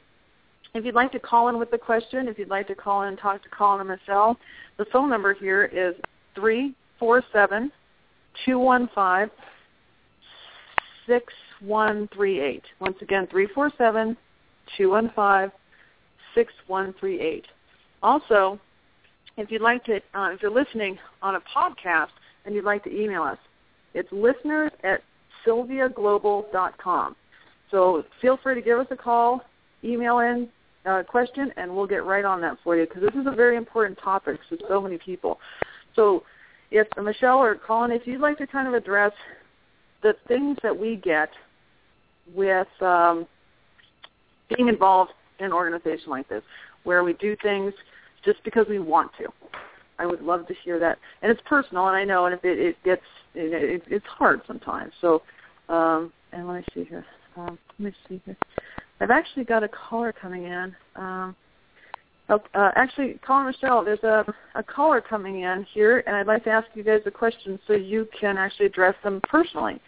[0.75, 3.09] if you'd like to call in with a question, if you'd like to call in
[3.09, 4.39] and talk to Collin and Michelle,
[4.79, 5.95] the phone number here is
[6.35, 7.73] three four seven
[8.47, 9.29] two one five
[11.05, 12.63] six one three eight.
[12.79, 14.17] Once again, three four seven
[14.79, 15.51] two one five
[16.33, 17.45] six one three eight.
[18.05, 18.57] Also,
[19.37, 22.11] if you'd like to, uh, if you're listening on a podcast
[22.47, 23.39] and you'd like to email us,
[23.95, 25.03] it's listeners at
[25.45, 27.17] sylviaglobal.com.
[27.73, 29.41] So feel free to give us a call,
[29.83, 30.49] email in
[30.87, 33.35] a uh, question, and we'll get right on that for you because this is a
[33.35, 35.41] very important topic to so many people.
[35.97, 36.23] So
[36.73, 39.13] if Michelle or Collin, if you'd like to kind of address
[40.03, 41.29] the things that we get
[42.35, 43.27] with um,
[44.55, 46.43] being involved in an organization like this,
[46.85, 47.75] where we do things
[48.25, 49.27] just because we want to.
[49.99, 52.59] I would love to hear that, and it's personal, and I know, and if it,
[52.59, 53.03] it gets,
[53.35, 54.93] it, it's hard sometimes.
[55.01, 55.23] So,
[55.69, 57.05] um, and let me see here.
[57.37, 58.37] Um, let me see here.
[59.01, 60.75] I've actually got a caller coming in.
[60.97, 61.37] Um,
[62.33, 64.25] oh, uh, actually, caller Michelle, there's a,
[64.55, 67.75] a caller coming in here, and I'd like to ask you guys a question so
[67.75, 69.81] you can actually address them personally.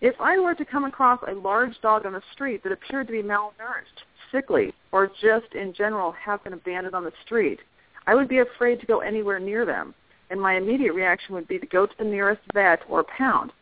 [0.00, 3.12] If I were to come across a large dog on the street that appeared to
[3.12, 7.60] be malnourished, sickly, or just in general have been abandoned on the street,
[8.06, 9.94] I would be afraid to go anywhere near them,
[10.30, 13.52] and my immediate reaction would be to go to the nearest vet or pound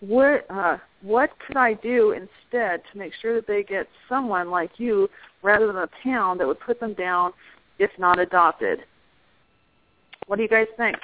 [0.00, 4.70] what uh, what could I do instead to make sure that they get someone like
[4.78, 5.08] you
[5.42, 7.32] rather than a pound that would put them down
[7.78, 8.84] if not adopted?
[10.26, 10.96] What do you guys think?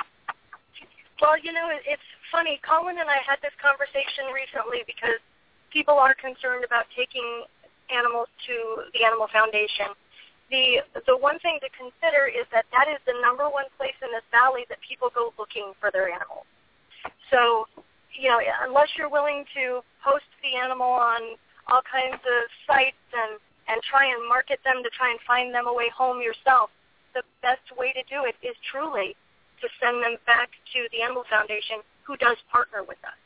[1.21, 2.61] Well, you know, it's funny.
[2.65, 5.21] Collin and I had this conversation recently because
[5.69, 7.45] people are concerned about taking
[7.93, 9.93] animals to the Animal Foundation.
[10.51, 14.11] The the one thing to consider is that that is the number one place in
[14.11, 16.49] this valley that people go looking for their animals.
[17.31, 17.69] So
[18.17, 21.39] you know, unless you're willing to post the animal on
[21.71, 23.39] all kinds of sites and
[23.71, 26.71] and try and market them to try and find them a way home yourself,
[27.15, 29.15] the best way to do it is truly
[29.63, 33.19] to send them back to the Animal Foundation, who does partner with us.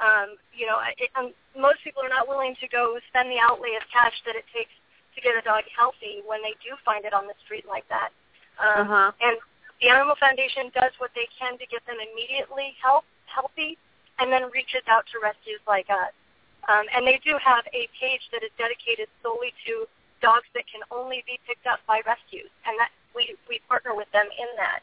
[0.00, 3.76] Um, you know, it, um, most people are not willing to go spend the outlay
[3.76, 4.72] of cash that it takes
[5.16, 8.12] to get a dog healthy when they do find it on the street like that.
[8.60, 9.10] Um, uh-huh.
[9.20, 9.36] And
[9.80, 13.76] the Animal Foundation does what they can to get them immediately help, healthy
[14.18, 16.12] and then reaches out to rescues like us.
[16.68, 19.86] Um, and they do have a page that is dedicated solely to
[20.22, 24.10] dogs that can only be picked up by rescues, and that we we partner with
[24.10, 24.80] them in that.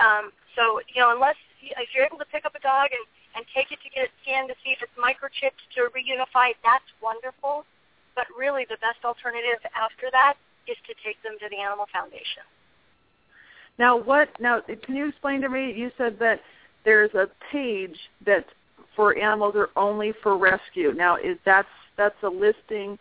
[0.00, 3.04] Um, so you know, unless if you're able to pick up a dog and
[3.36, 6.88] and take it to get it scanned to see if it's microchipped to reunify, that's
[7.02, 7.66] wonderful.
[8.14, 10.34] But really, the best alternative after that
[10.66, 12.46] is to take them to the Animal Foundation.
[13.78, 14.28] Now, what?
[14.40, 15.72] Now, can you explain to me?
[15.74, 16.40] You said that
[16.84, 18.46] there's a page that
[18.96, 20.92] for animals are only for rescue.
[20.92, 22.98] Now, is that's that's a listing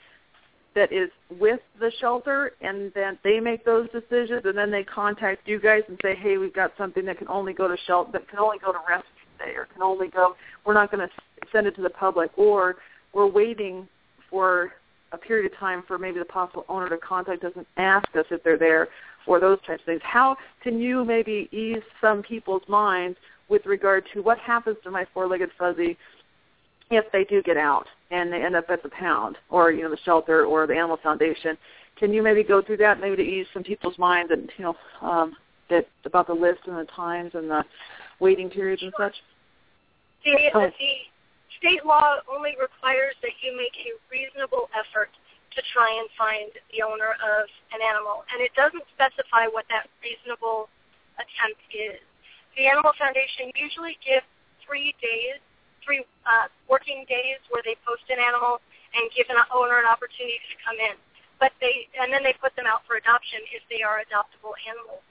[0.76, 5.48] that is with the shelter, and then they make those decisions, and then they contact
[5.48, 8.28] you guys and say, "Hey, we've got something that can only go to shelter, that
[8.28, 10.36] can only go to rescue today, or can only go.
[10.66, 11.14] We're not going to
[11.52, 12.78] send it to the public, or
[13.14, 13.88] we're waiting
[14.30, 14.74] for
[15.12, 18.26] a period of time for maybe the possible owner to contact us and ask us
[18.32, 18.88] if they're there,
[19.28, 20.02] or those types of things.
[20.04, 23.18] How can you maybe ease some people's minds
[23.50, 25.98] with regard to what happens to my four-legged fuzzy
[26.91, 29.89] if they do get out and they end up at the pound or you know
[29.89, 31.58] the shelter or the animal foundation.
[31.98, 34.76] Can you maybe go through that maybe to ease some people's minds and you know
[35.02, 35.36] um,
[35.70, 37.64] that about the list and the times and the
[38.20, 39.14] waiting periods and such?
[40.24, 40.62] The, oh.
[40.62, 40.94] the
[41.60, 45.10] state law only requires that you make a reasonable effort
[45.56, 49.86] to try and find the owner of an animal, and it doesn't specify what that
[50.02, 50.70] reasonable
[51.22, 52.02] attempt is.
[52.56, 54.26] The Animal Foundation usually gives
[54.62, 55.41] three days,
[55.82, 58.62] three uh, working days where they post an animal
[58.93, 60.95] and give an owner an opportunity to come in.
[61.41, 65.01] But they and then they put them out for adoption if they are adoptable animals.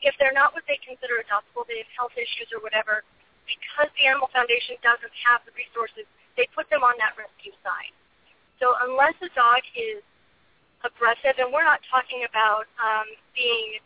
[0.00, 3.04] If they're not what they consider adoptable, they have health issues or whatever,
[3.46, 6.06] because the Animal Foundation doesn't have the resources,
[6.38, 7.92] they put them on that rescue side.
[8.62, 10.02] So unless a dog is
[10.86, 13.82] aggressive, and we're not talking about um, being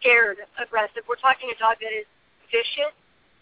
[0.00, 2.08] scared aggressive, we're talking a dog that is
[2.50, 2.94] vicious.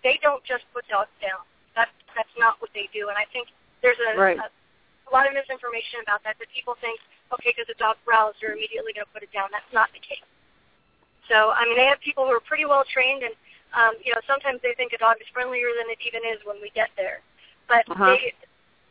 [0.05, 1.43] They don't just put dogs down.
[1.75, 3.09] That's that's not what they do.
[3.09, 3.49] And I think
[3.83, 4.39] there's a, right.
[4.39, 6.39] a, a lot of misinformation about that.
[6.39, 7.01] That people think,
[7.35, 9.51] okay, because a dog growls, you're immediately going to put it down.
[9.51, 10.25] That's not the case.
[11.27, 13.35] So I mean, they have people who are pretty well trained, and
[13.77, 16.57] um, you know, sometimes they think a dog is friendlier than it even is when
[16.63, 17.21] we get there.
[17.69, 18.17] But uh-huh.
[18.17, 18.33] they,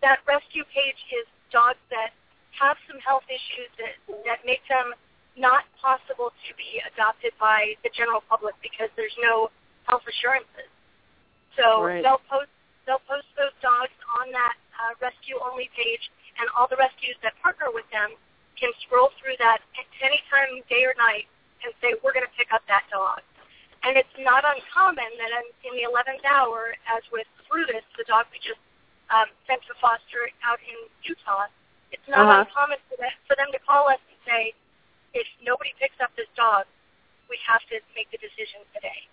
[0.05, 2.13] that rescue page is dogs that
[2.59, 4.93] have some health issues that, that make them
[5.37, 9.49] not possible to be adopted by the general public because there's no
[9.87, 10.69] health assurances.
[11.55, 12.03] So right.
[12.03, 12.51] they'll post
[12.85, 16.03] they'll post those dogs on that uh, rescue only page,
[16.39, 18.13] and all the rescues that partner with them
[18.55, 19.59] can scroll through that
[20.01, 21.29] anytime, day or night,
[21.65, 23.21] and say we're going to pick up that dog.
[23.85, 28.25] And it's not uncommon that in, in the 11th hour, as with Brutus, the dog
[28.33, 28.59] we just
[29.13, 31.45] um, sent to foster out in Utah,
[31.93, 32.43] it's not uh-huh.
[32.43, 34.41] uncommon for, that, for them to call us and say,
[35.13, 36.65] if nobody picks up this dog,
[37.29, 39.07] we have to make the decision today.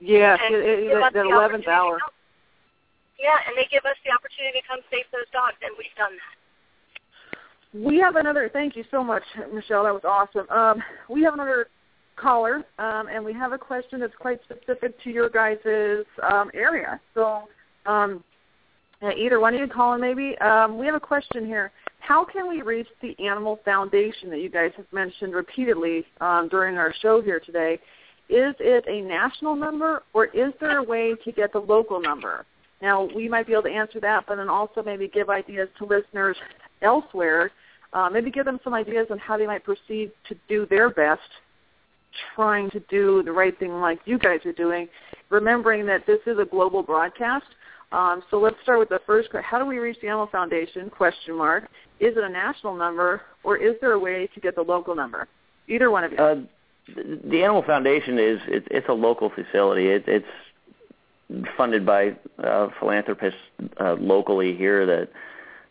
[0.00, 1.98] Yeah, and it, it, that eleventh hour.
[3.18, 6.12] Yeah, and they give us the opportunity to come save those dogs, and we've done
[6.12, 6.36] that.
[7.86, 8.50] We have another.
[8.52, 9.22] Thank you so much,
[9.52, 9.84] Michelle.
[9.84, 10.48] That was awesome.
[10.50, 11.68] Um, we have another
[12.16, 17.00] caller, um, and we have a question that's quite specific to your guys' um, area.
[17.14, 17.44] So,
[17.86, 18.22] um,
[19.16, 20.36] either one of you call in, maybe.
[20.38, 21.70] Um, we have a question here.
[22.00, 26.76] How can we reach the Animal Foundation that you guys have mentioned repeatedly um, during
[26.76, 27.78] our show here today?
[28.32, 32.46] Is it a national number, or is there a way to get the local number?
[32.80, 35.84] Now, we might be able to answer that, but then also maybe give ideas to
[35.84, 36.38] listeners
[36.80, 37.50] elsewhere.
[37.92, 41.20] Uh, maybe give them some ideas on how they might proceed to do their best,
[42.34, 44.88] trying to do the right thing like you guys are doing,
[45.28, 47.44] remembering that this is a global broadcast.
[47.92, 49.46] Um, so let's start with the first question.
[49.46, 50.88] How do we reach the Animal Foundation?
[50.88, 51.64] Question mark.
[52.00, 55.28] Is it a national number, or is there a way to get the local number?
[55.68, 56.18] Either one of you.
[56.18, 56.36] Uh,
[56.88, 59.88] the Animal Foundation is it, it's a local facility.
[59.88, 60.26] It, it's
[61.56, 63.40] funded by uh, philanthropists
[63.80, 65.08] uh, locally here that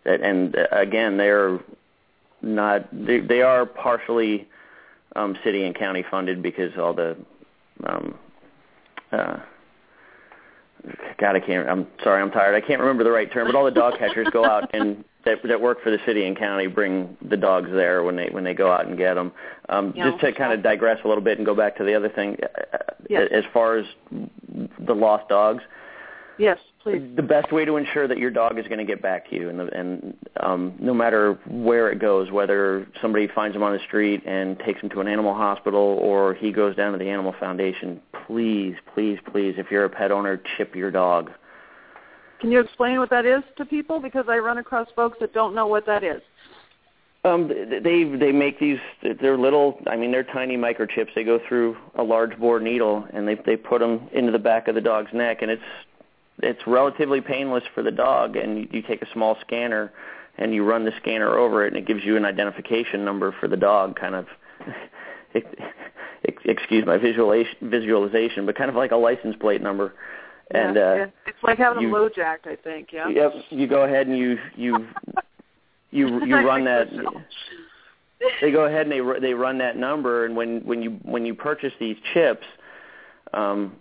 [0.03, 1.59] that and uh, again they're
[2.41, 4.47] not they, they are partially
[5.15, 7.15] um, city and county funded because all the
[7.85, 8.15] um,
[9.11, 9.37] uh,
[11.17, 11.67] God, I can't.
[11.69, 12.55] I'm sorry, I'm tired.
[12.55, 15.37] I can't remember the right term, but all the dog catchers go out and that
[15.43, 18.53] that work for the city and county bring the dogs there when they when they
[18.53, 19.31] go out and get them.
[19.69, 20.09] Um, Yeah.
[20.09, 22.37] Just to kind of digress a little bit and go back to the other thing,
[22.43, 22.77] uh,
[23.09, 23.29] Yes.
[23.31, 23.85] as far as
[24.79, 25.63] the lost dogs,
[26.37, 27.01] yes, please.
[27.15, 29.49] the best way to ensure that your dog is going to get back to you,
[29.49, 33.83] and, the, and um, no matter where it goes, whether somebody finds him on the
[33.87, 37.33] street and takes him to an animal hospital, or he goes down to the Animal
[37.39, 41.31] Foundation, please, please, please, if you're a pet owner, chip your dog.
[42.39, 43.99] Can you explain what that is to people?
[43.99, 46.21] Because I run across folks that don't know what that is.
[47.23, 48.79] Um, they they make these.
[49.21, 49.79] They're little.
[49.85, 51.13] I mean, they're tiny microchips.
[51.13, 54.67] They go through a large bore needle, and they they put them into the back
[54.67, 55.61] of the dog's neck, and it's
[56.43, 58.35] it's relatively painless for the dog.
[58.35, 59.91] And you, you take a small scanner,
[60.37, 63.47] and you run the scanner over it, and it gives you an identification number for
[63.47, 63.99] the dog.
[63.99, 64.27] Kind of,
[66.45, 69.93] excuse my visualization, visualization, but kind of like a license plate number.
[70.53, 71.05] And yeah, uh, yeah.
[71.27, 72.89] it's like having you- them LoJacked, I think.
[72.91, 73.07] Yeah.
[73.09, 73.33] Yep.
[73.49, 74.87] You go ahead and you you
[75.91, 76.87] you you run that.
[78.39, 81.33] They go ahead and they they run that number, and when when you when you
[81.33, 82.45] purchase these chips,
[83.33, 83.75] um,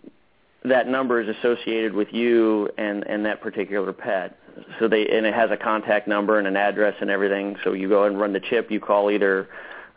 [0.65, 4.37] that number is associated with you and and that particular pet.
[4.79, 7.57] So they and it has a contact number and an address and everything.
[7.65, 8.71] So you go and run the chip.
[8.71, 9.49] You call either,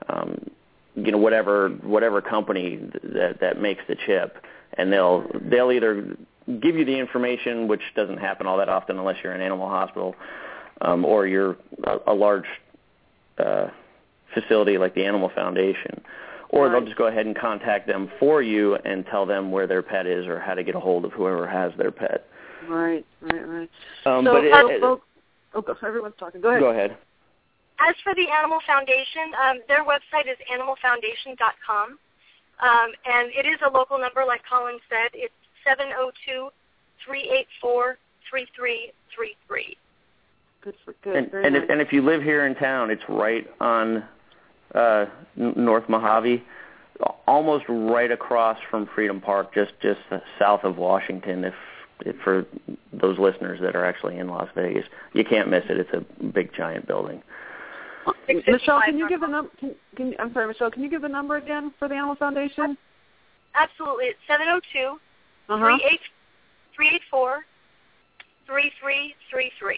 [0.07, 0.49] um,
[0.95, 4.37] you know, whatever whatever company that that makes the chip,
[4.77, 6.15] and they'll they'll either
[6.61, 10.15] give you the information, which doesn't happen all that often unless you're an animal hospital,
[10.81, 12.45] um, or you're a, a large
[13.37, 13.67] uh,
[14.33, 16.01] facility like the Animal Foundation.
[16.49, 19.81] Or they'll just go ahead and contact them for you and tell them where their
[19.81, 22.27] pet is or how to get a hold of whoever has their pet.
[22.69, 23.69] Right, right, right.
[24.05, 25.05] Um, so, but it, so it- folks,
[25.55, 26.41] oh, go- everyone's talking.
[26.41, 26.61] Go ahead.
[26.61, 26.97] go ahead.
[27.79, 31.97] As for the Animal Foundation, um, their website is animalfoundation.com,
[32.61, 35.09] um, and it is a local number, like Collin said.
[35.13, 35.33] It's
[35.67, 36.49] seven zero two
[37.05, 37.97] three eight four
[38.29, 39.77] 3333.
[40.61, 41.15] Good for good.
[41.15, 41.63] And Very and nice.
[41.63, 44.03] if, and if you live here in town, it's right on
[44.73, 45.05] uh
[45.35, 46.43] North Mojave,
[47.27, 49.99] almost right across from Freedom Park, just just
[50.39, 51.43] south of Washington.
[51.43, 51.53] If,
[52.05, 52.45] if for
[52.91, 55.77] those listeners that are actually in Las Vegas, you can't miss it.
[55.77, 57.21] It's a big giant building.
[58.27, 59.49] Michelle, can you give the num?
[59.59, 60.71] Can, can, I'm sorry, Michelle.
[60.71, 62.77] Can you give the number again for the Animal Foundation?
[63.55, 64.05] Absolutely.
[64.05, 64.97] It's 702
[65.49, 65.77] Uh huh.
[66.75, 67.45] 384
[68.47, 69.77] 3333.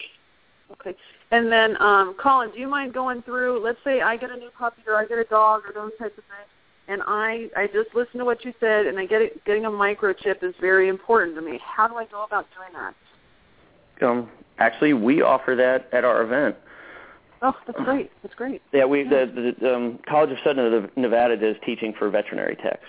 [0.72, 0.94] Okay.
[1.30, 3.62] And then, um, Collin, do you mind going through?
[3.62, 6.18] Let's say I get a new puppy or I get a dog or those types
[6.18, 6.48] of things,
[6.88, 9.70] and I I just listen to what you said, and I get it, getting a
[9.70, 11.60] microchip is very important to me.
[11.64, 14.06] How do I go about doing that?
[14.06, 16.56] Um, actually, we offer that at our event.
[17.42, 18.10] Oh, that's great.
[18.22, 18.62] That's great.
[18.72, 22.86] Yeah, we the, the um, College of Southern Nevada does teaching for veterinary techs.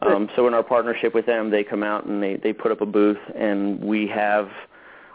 [0.00, 2.80] Um, so in our partnership with them, they come out and they they put up
[2.80, 4.48] a booth, and we have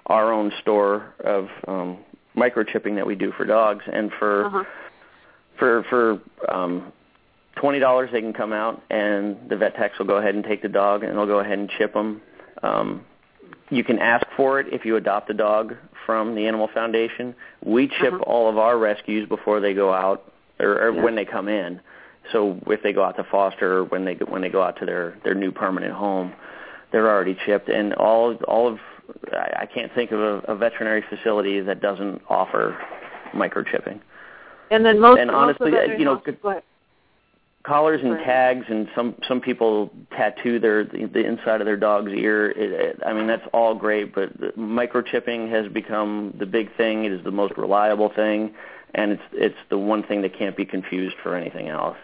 [0.07, 1.97] our own store of um,
[2.35, 4.63] microchipping that we do for dogs, and for Uh-huh.
[5.57, 6.19] for for
[6.53, 6.91] um,
[7.55, 10.61] twenty dollars they can come out, and the vet techs will go ahead and take
[10.61, 12.21] the dog, and they'll go ahead and chip them.
[12.63, 13.05] Um,
[13.69, 15.75] you can ask for it if you adopt a dog
[16.05, 17.33] from the Animal Foundation.
[17.63, 18.23] We chip Uh-huh.
[18.23, 21.01] all of our rescues before they go out, or, or Yeah.
[21.03, 21.79] when they come in.
[22.31, 24.85] So if they go out to foster, or when they when they go out to
[24.85, 26.33] their their new permanent home,
[26.91, 27.69] they're already chipped.
[27.69, 28.79] And all all of
[29.31, 32.77] I I can't think of a, a veterinary facility that doesn't offer
[33.33, 33.99] microchipping.
[34.71, 36.21] And then most And most honestly, of uh, you know,
[37.63, 42.11] collars and tags and some some people tattoo their the, the inside of their dog's
[42.11, 46.75] ear it, it, i mean that's all great but the microchipping has become the big
[46.75, 48.53] thing it is the most reliable thing
[48.95, 51.95] and it's it's the one thing that can't be confused for anything else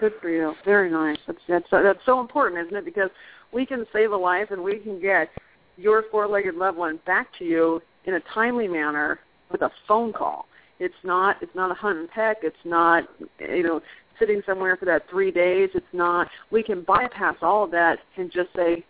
[0.00, 0.54] Good for you.
[0.64, 1.18] Very nice.
[1.26, 2.84] That's that's that's so important, isn't it?
[2.84, 3.10] Because
[3.52, 5.30] we can save a life and we can get
[5.76, 9.20] your four-legged loved one back to you in a timely manner
[9.50, 10.46] with a phone call.
[10.80, 12.38] It's not it's not a hunt and peck.
[12.42, 13.04] It's not
[13.38, 13.80] you know
[14.18, 15.70] sitting somewhere for that three days.
[15.74, 16.28] It's not.
[16.50, 18.84] We can bypass all of that and just say,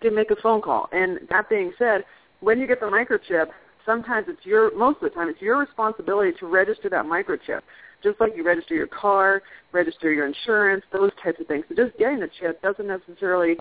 [0.00, 2.04] "Can make a phone call." And that being said,
[2.40, 3.46] when you get the microchip,
[3.86, 7.62] sometimes it's your most of the time it's your responsibility to register that microchip
[8.02, 9.42] just like you register your car,
[9.72, 11.64] register your insurance, those types of things.
[11.68, 13.56] So just getting the chip doesn't necessarily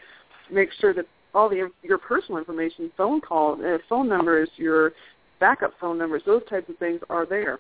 [0.51, 1.05] make sure that
[1.36, 4.93] all the your personal information, phone calls, uh, phone numbers, your
[5.39, 7.59] backup phone numbers, those types of things are there.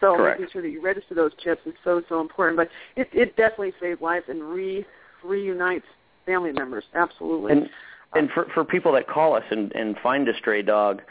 [0.00, 0.40] So Correct.
[0.40, 2.56] making sure that you register those chips is so so important.
[2.56, 4.84] But it it definitely saves lives and re
[5.24, 5.86] reunites
[6.26, 6.84] family members.
[6.94, 7.52] Absolutely.
[7.52, 7.68] and
[8.14, 11.02] and for for people that call us and and find a stray dog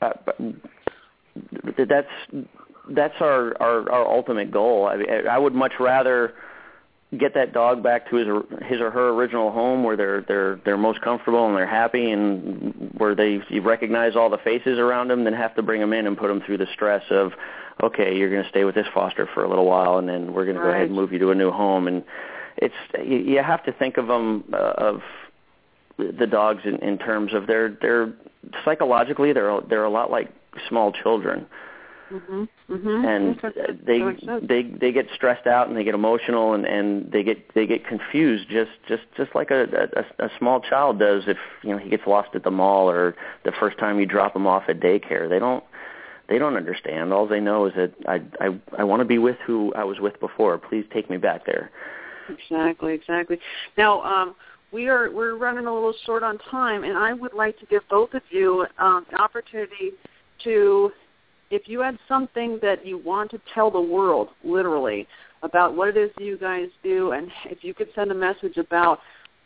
[0.00, 0.10] uh,
[1.88, 2.08] that's
[2.90, 6.34] that's our, our our ultimate goal i mean, i would much rather
[7.16, 10.60] get that dog back to his or- his or her original home where they're they're
[10.64, 15.08] they're most comfortable and they're happy and where they you recognize all the faces around
[15.08, 17.32] them then have to bring them in and put them through the stress of
[17.82, 20.44] okay you're going to stay with this foster for a little while and then we're
[20.44, 21.88] going to go ahead and move you to a new home.
[21.88, 22.04] And
[22.58, 25.00] it's you, you have to think of them uh, of
[25.96, 28.12] the dogs in, in terms of they're they're
[28.64, 30.30] psychologically they're they're a lot like
[30.68, 31.46] small children
[32.10, 32.48] Mhm.
[32.70, 33.06] Mhm.
[33.06, 33.40] and
[33.84, 34.44] they That makes sense.
[34.46, 37.86] they they get stressed out and they get emotional and and they get they get
[37.86, 41.88] confused just just just like a, a a small child does if you know he
[41.90, 45.28] gets lost at the mall or the first time you drop him off at daycare
[45.28, 45.64] they don't
[46.28, 49.36] they don't understand all they know is that i i i want to be with
[49.46, 51.70] who i was with before please take me back there
[52.28, 53.38] Exactly, exactly.
[53.76, 54.34] Now, um,
[54.72, 57.82] we are we're running a little short on time, and I would like to give
[57.88, 59.92] both of you um, an opportunity
[60.44, 60.92] to,
[61.50, 65.06] if you had something that you want to tell the world, literally,
[65.42, 68.98] about what it is you guys do, and if you could send a message about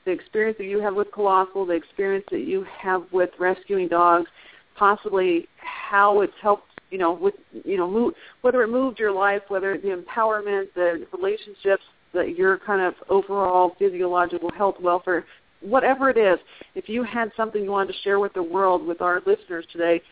[0.05, 4.28] the experience that you have with Colossal, the experience that you have with rescuing dogs,
[4.76, 7.34] possibly how it's helped, you know, with
[7.64, 12.80] you know, whether it moved your life, whether the empowerment, the relationships, the, your kind
[12.80, 15.24] of overall physiological health, welfare,
[15.61, 16.38] whatever it is.
[16.74, 20.03] If you had something you wanted to share with the world, with our listeners today,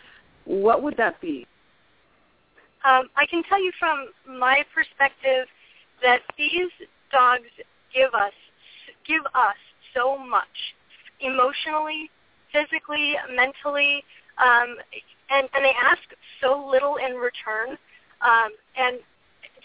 [0.44, 1.46] what would that be?
[2.84, 5.46] Um, I can tell you from my perspective
[6.02, 6.70] that these
[7.12, 7.50] dogs
[7.92, 8.32] give us
[9.06, 9.58] give us
[9.94, 10.74] so much
[11.20, 12.10] emotionally,
[12.52, 14.04] physically, mentally,
[14.38, 14.76] um,
[15.30, 16.02] and and they ask
[16.40, 17.76] so little in return.
[18.20, 19.00] Um, and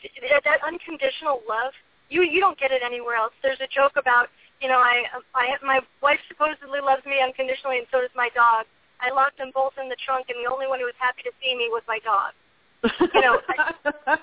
[0.01, 1.73] th- that unconditional love,
[2.09, 3.33] you you don't get it anywhere else.
[3.41, 4.27] There's a joke about
[4.61, 5.03] you know I
[5.33, 8.65] I my wife supposedly loves me unconditionally, and so does my dog.
[8.99, 11.31] I locked them both in the trunk, and the only one who was happy to
[11.43, 12.31] see me was my dog.
[13.13, 13.39] You know,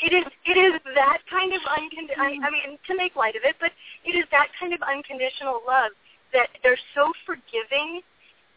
[0.00, 3.42] it is it is that kind of uncondi- I, I mean to make light of
[3.44, 3.72] it, but
[4.04, 5.92] it is that kind of unconditional love
[6.32, 8.02] that they're so forgiving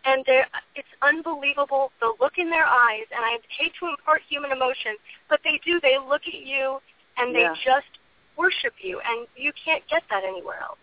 [0.05, 3.05] and they're, it's unbelievable the look in their eyes.
[3.13, 4.95] And I hate to impart human emotion,
[5.29, 5.79] but they do.
[5.81, 6.79] They look at you
[7.17, 7.53] and they Yeah.
[7.63, 7.99] just
[8.37, 10.77] worship you, and you can't get that anywhere else.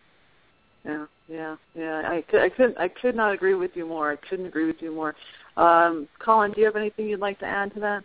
[0.85, 2.03] Yeah, yeah, yeah.
[2.09, 4.13] I could, I could, I could not agree with you more.
[4.13, 5.17] I couldn't agree with you more.
[5.57, 8.05] Um, Collin, do you have anything you'd like to add to that?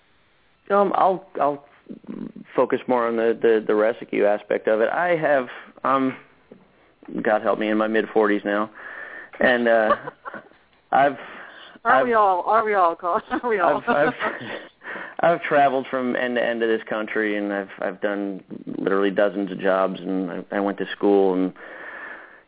[0.72, 1.66] Um, I'll I'll
[2.56, 4.90] focus more on the the, the rescue aspect of it.
[4.90, 5.48] I have
[5.84, 6.16] um,
[7.22, 8.70] God help me, in my mid forties now,
[9.40, 9.96] and uh,
[10.92, 11.18] I've
[11.84, 12.44] Are I've, we all?
[12.44, 13.24] Are we all, Collin?
[13.44, 13.84] Are we all?
[13.88, 14.14] I've, I've
[15.22, 18.44] I've traveled from end to end of this country, and I've I've done
[18.78, 21.54] literally dozens of jobs, and I, I went to school, and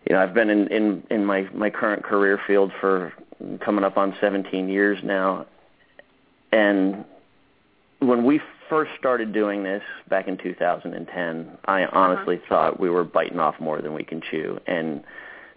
[0.08, 3.14] you know I've been in in in my my current career field for
[3.64, 5.46] coming up on 17 years now,
[6.52, 7.04] and
[8.08, 13.40] when we first started doing this back in 2010, I honestly thought we were biting
[13.40, 15.04] off more than we can chew, and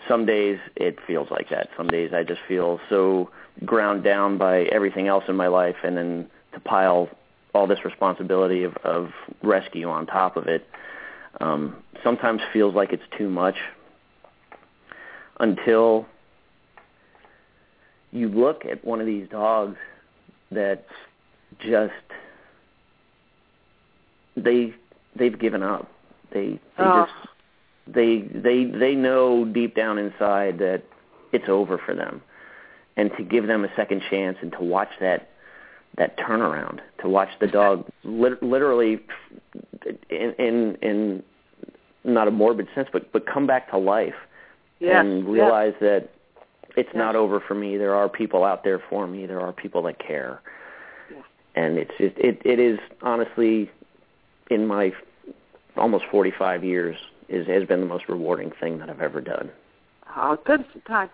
[0.08, 1.68] some days it feels like that.
[1.76, 3.30] Some days I just feel so
[3.64, 7.08] ground down by everything else in my life, and then to pile
[7.54, 9.10] all this responsibility of, of
[9.42, 10.66] rescue on top of it
[11.40, 13.56] um, sometimes feels like it's too much
[15.40, 16.06] until
[18.12, 19.76] you look at one of these dogs
[20.50, 20.86] that
[21.60, 21.92] just
[24.36, 24.74] they
[25.16, 25.88] they've given up.
[26.32, 27.06] They they Oh.
[27.06, 27.28] just
[27.86, 30.82] they they they know deep down inside that
[31.32, 32.20] it's over for them
[32.96, 35.28] and to give them a second chance and to watch that
[35.96, 39.00] that turnaround to watch the dog lit- literally
[40.10, 41.22] in in in
[42.04, 44.14] not a morbid sense but but come back to life
[44.80, 46.10] yes, and realize that
[46.76, 46.96] it's Yes.
[46.96, 49.98] not over for me there are people out there for me there are people that
[49.98, 50.40] care
[51.10, 51.22] Yeah.
[51.54, 53.70] and it's just it it is honestly
[54.50, 54.92] in my
[55.76, 56.96] almost 45 years
[57.28, 59.50] is has been the most rewarding thing that I've ever done.
[60.18, 60.64] Oh, good,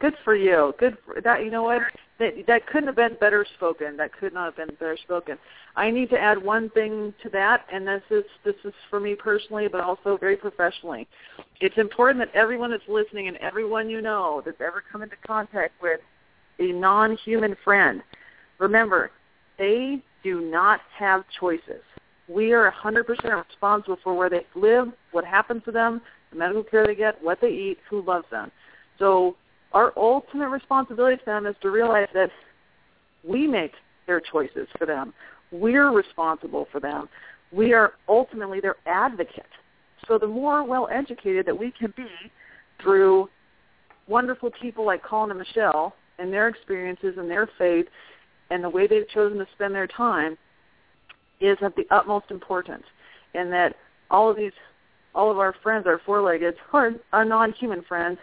[0.00, 0.74] good for you.
[0.78, 1.44] Good for that.
[1.44, 1.82] You know what?
[2.18, 3.96] That that couldn't have been better spoken.
[3.96, 5.38] That could not have been better spoken.
[5.74, 9.14] I need to add one thing to that, and this is this is for me
[9.14, 11.08] personally, but also very professionally.
[11.60, 15.80] It's important that everyone that's listening and everyone you know that's ever come into contact
[15.82, 16.00] with
[16.60, 18.02] a non-human friend,
[18.58, 19.10] remember,
[19.58, 21.82] they do not have choices.
[22.32, 26.86] We are 100% responsible for where they live, what happens to them, the medical care
[26.86, 28.50] they get, what they eat, who loves them.
[28.98, 29.36] So
[29.72, 32.30] our ultimate responsibility to them is to realize that
[33.24, 33.72] we make
[34.06, 35.12] their choices for them.
[35.50, 37.08] We're responsible for them.
[37.52, 39.44] We are ultimately their advocate.
[40.08, 42.06] So the more well educated that we can be
[42.82, 43.28] through
[44.08, 47.86] wonderful people like Collin and Michelle and their experiences and their faith
[48.50, 50.36] and the way they've chosen to spend their time
[51.44, 52.84] is of the utmost importance.
[53.34, 53.76] And that
[54.10, 54.52] all of these
[55.14, 58.18] all of our friends, our four-legged, or our non-human friends,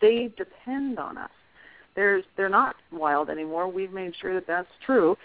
[0.00, 1.30] they depend on us.
[1.96, 3.68] There's, they're not wild anymore.
[3.68, 5.16] We've made sure that that's true.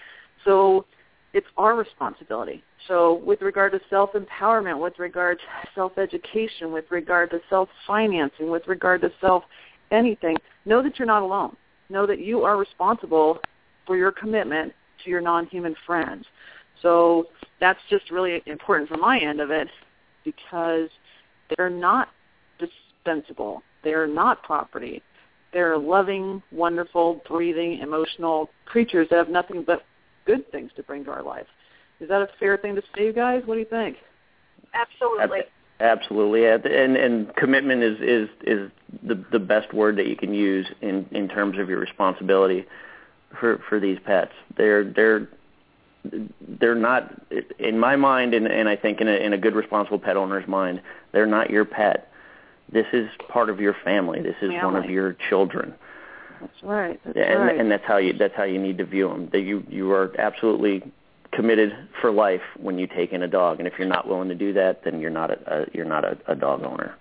[0.44, 0.86] So
[1.34, 2.64] it's our responsibility.
[2.88, 9.02] So with regard to self-empowerment, with regard to self-education, with regard to self-financing, with regard
[9.02, 11.56] to self-anything, know that you're not alone.
[11.90, 13.40] Know that you are responsible
[13.86, 14.74] for your commitment
[15.04, 16.26] to your non-human friends.
[16.86, 17.26] So
[17.60, 19.68] that's just really important from my end of it
[20.24, 20.88] because
[21.50, 22.10] they're not
[22.60, 23.64] dispensable.
[23.84, 25.02] They're not property.
[25.52, 29.84] They're loving, wonderful, breathing, emotional creatures that have nothing but
[30.28, 31.48] good things to bring to our life.
[32.00, 33.42] Is that a fair thing to say, you guys?
[33.46, 33.98] What do you think?
[34.76, 35.40] Absolutely.
[35.80, 36.58] Absolutely, yeah.
[36.64, 38.72] and and commitment is is is
[39.04, 42.66] the the best word that you can use in in terms of your responsibility
[43.38, 44.32] for for these pets.
[44.56, 45.28] They're they're
[46.60, 47.22] they're not
[47.60, 50.48] in my mind and and I think in a in a good responsible pet owner's
[50.48, 50.82] mind,
[51.12, 52.12] they're not your pet.
[52.72, 54.22] This is part of your family.
[54.22, 55.76] This is one of your children.
[56.42, 57.00] That's right.
[57.06, 57.60] That's and right.
[57.60, 59.30] and that's how you that's how you need to view them.
[59.32, 60.84] That you you are absolutely
[61.32, 64.36] committed for life when you take in a dog, and if you're not willing to
[64.36, 66.96] do that, then you're not a, a you're not a, a dog owner.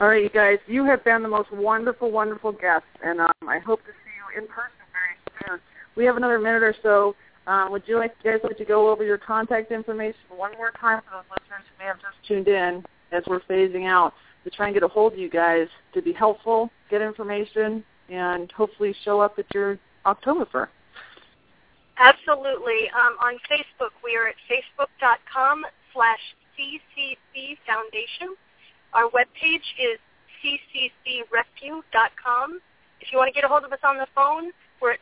[0.00, 3.58] All right, you guys, you have been the most wonderful, wonderful guests, and um, I
[3.60, 5.60] hope to see you in person very soon.
[5.94, 7.14] We have another minute or so.
[7.46, 11.00] Um, would you like guys like to go over your contact information one more time
[11.00, 14.14] for those listeners who may have just tuned in as we're phasing out
[14.44, 18.50] to try and get a hold of you guys to be helpful, get information, and
[18.52, 20.68] hopefully show up at your Oktoberfest.
[21.98, 22.88] Absolutely.
[22.90, 26.20] Um, on Facebook, we are at facebook.com slash
[26.58, 28.34] CCC Foundation.
[28.94, 29.98] Our webpage is
[30.42, 32.60] cccrescue.com.
[33.00, 35.00] If you want to get a hold of us on the phone, we're at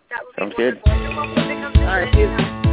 [0.10, 0.82] That would Sounds be good.
[0.86, 2.66] All right.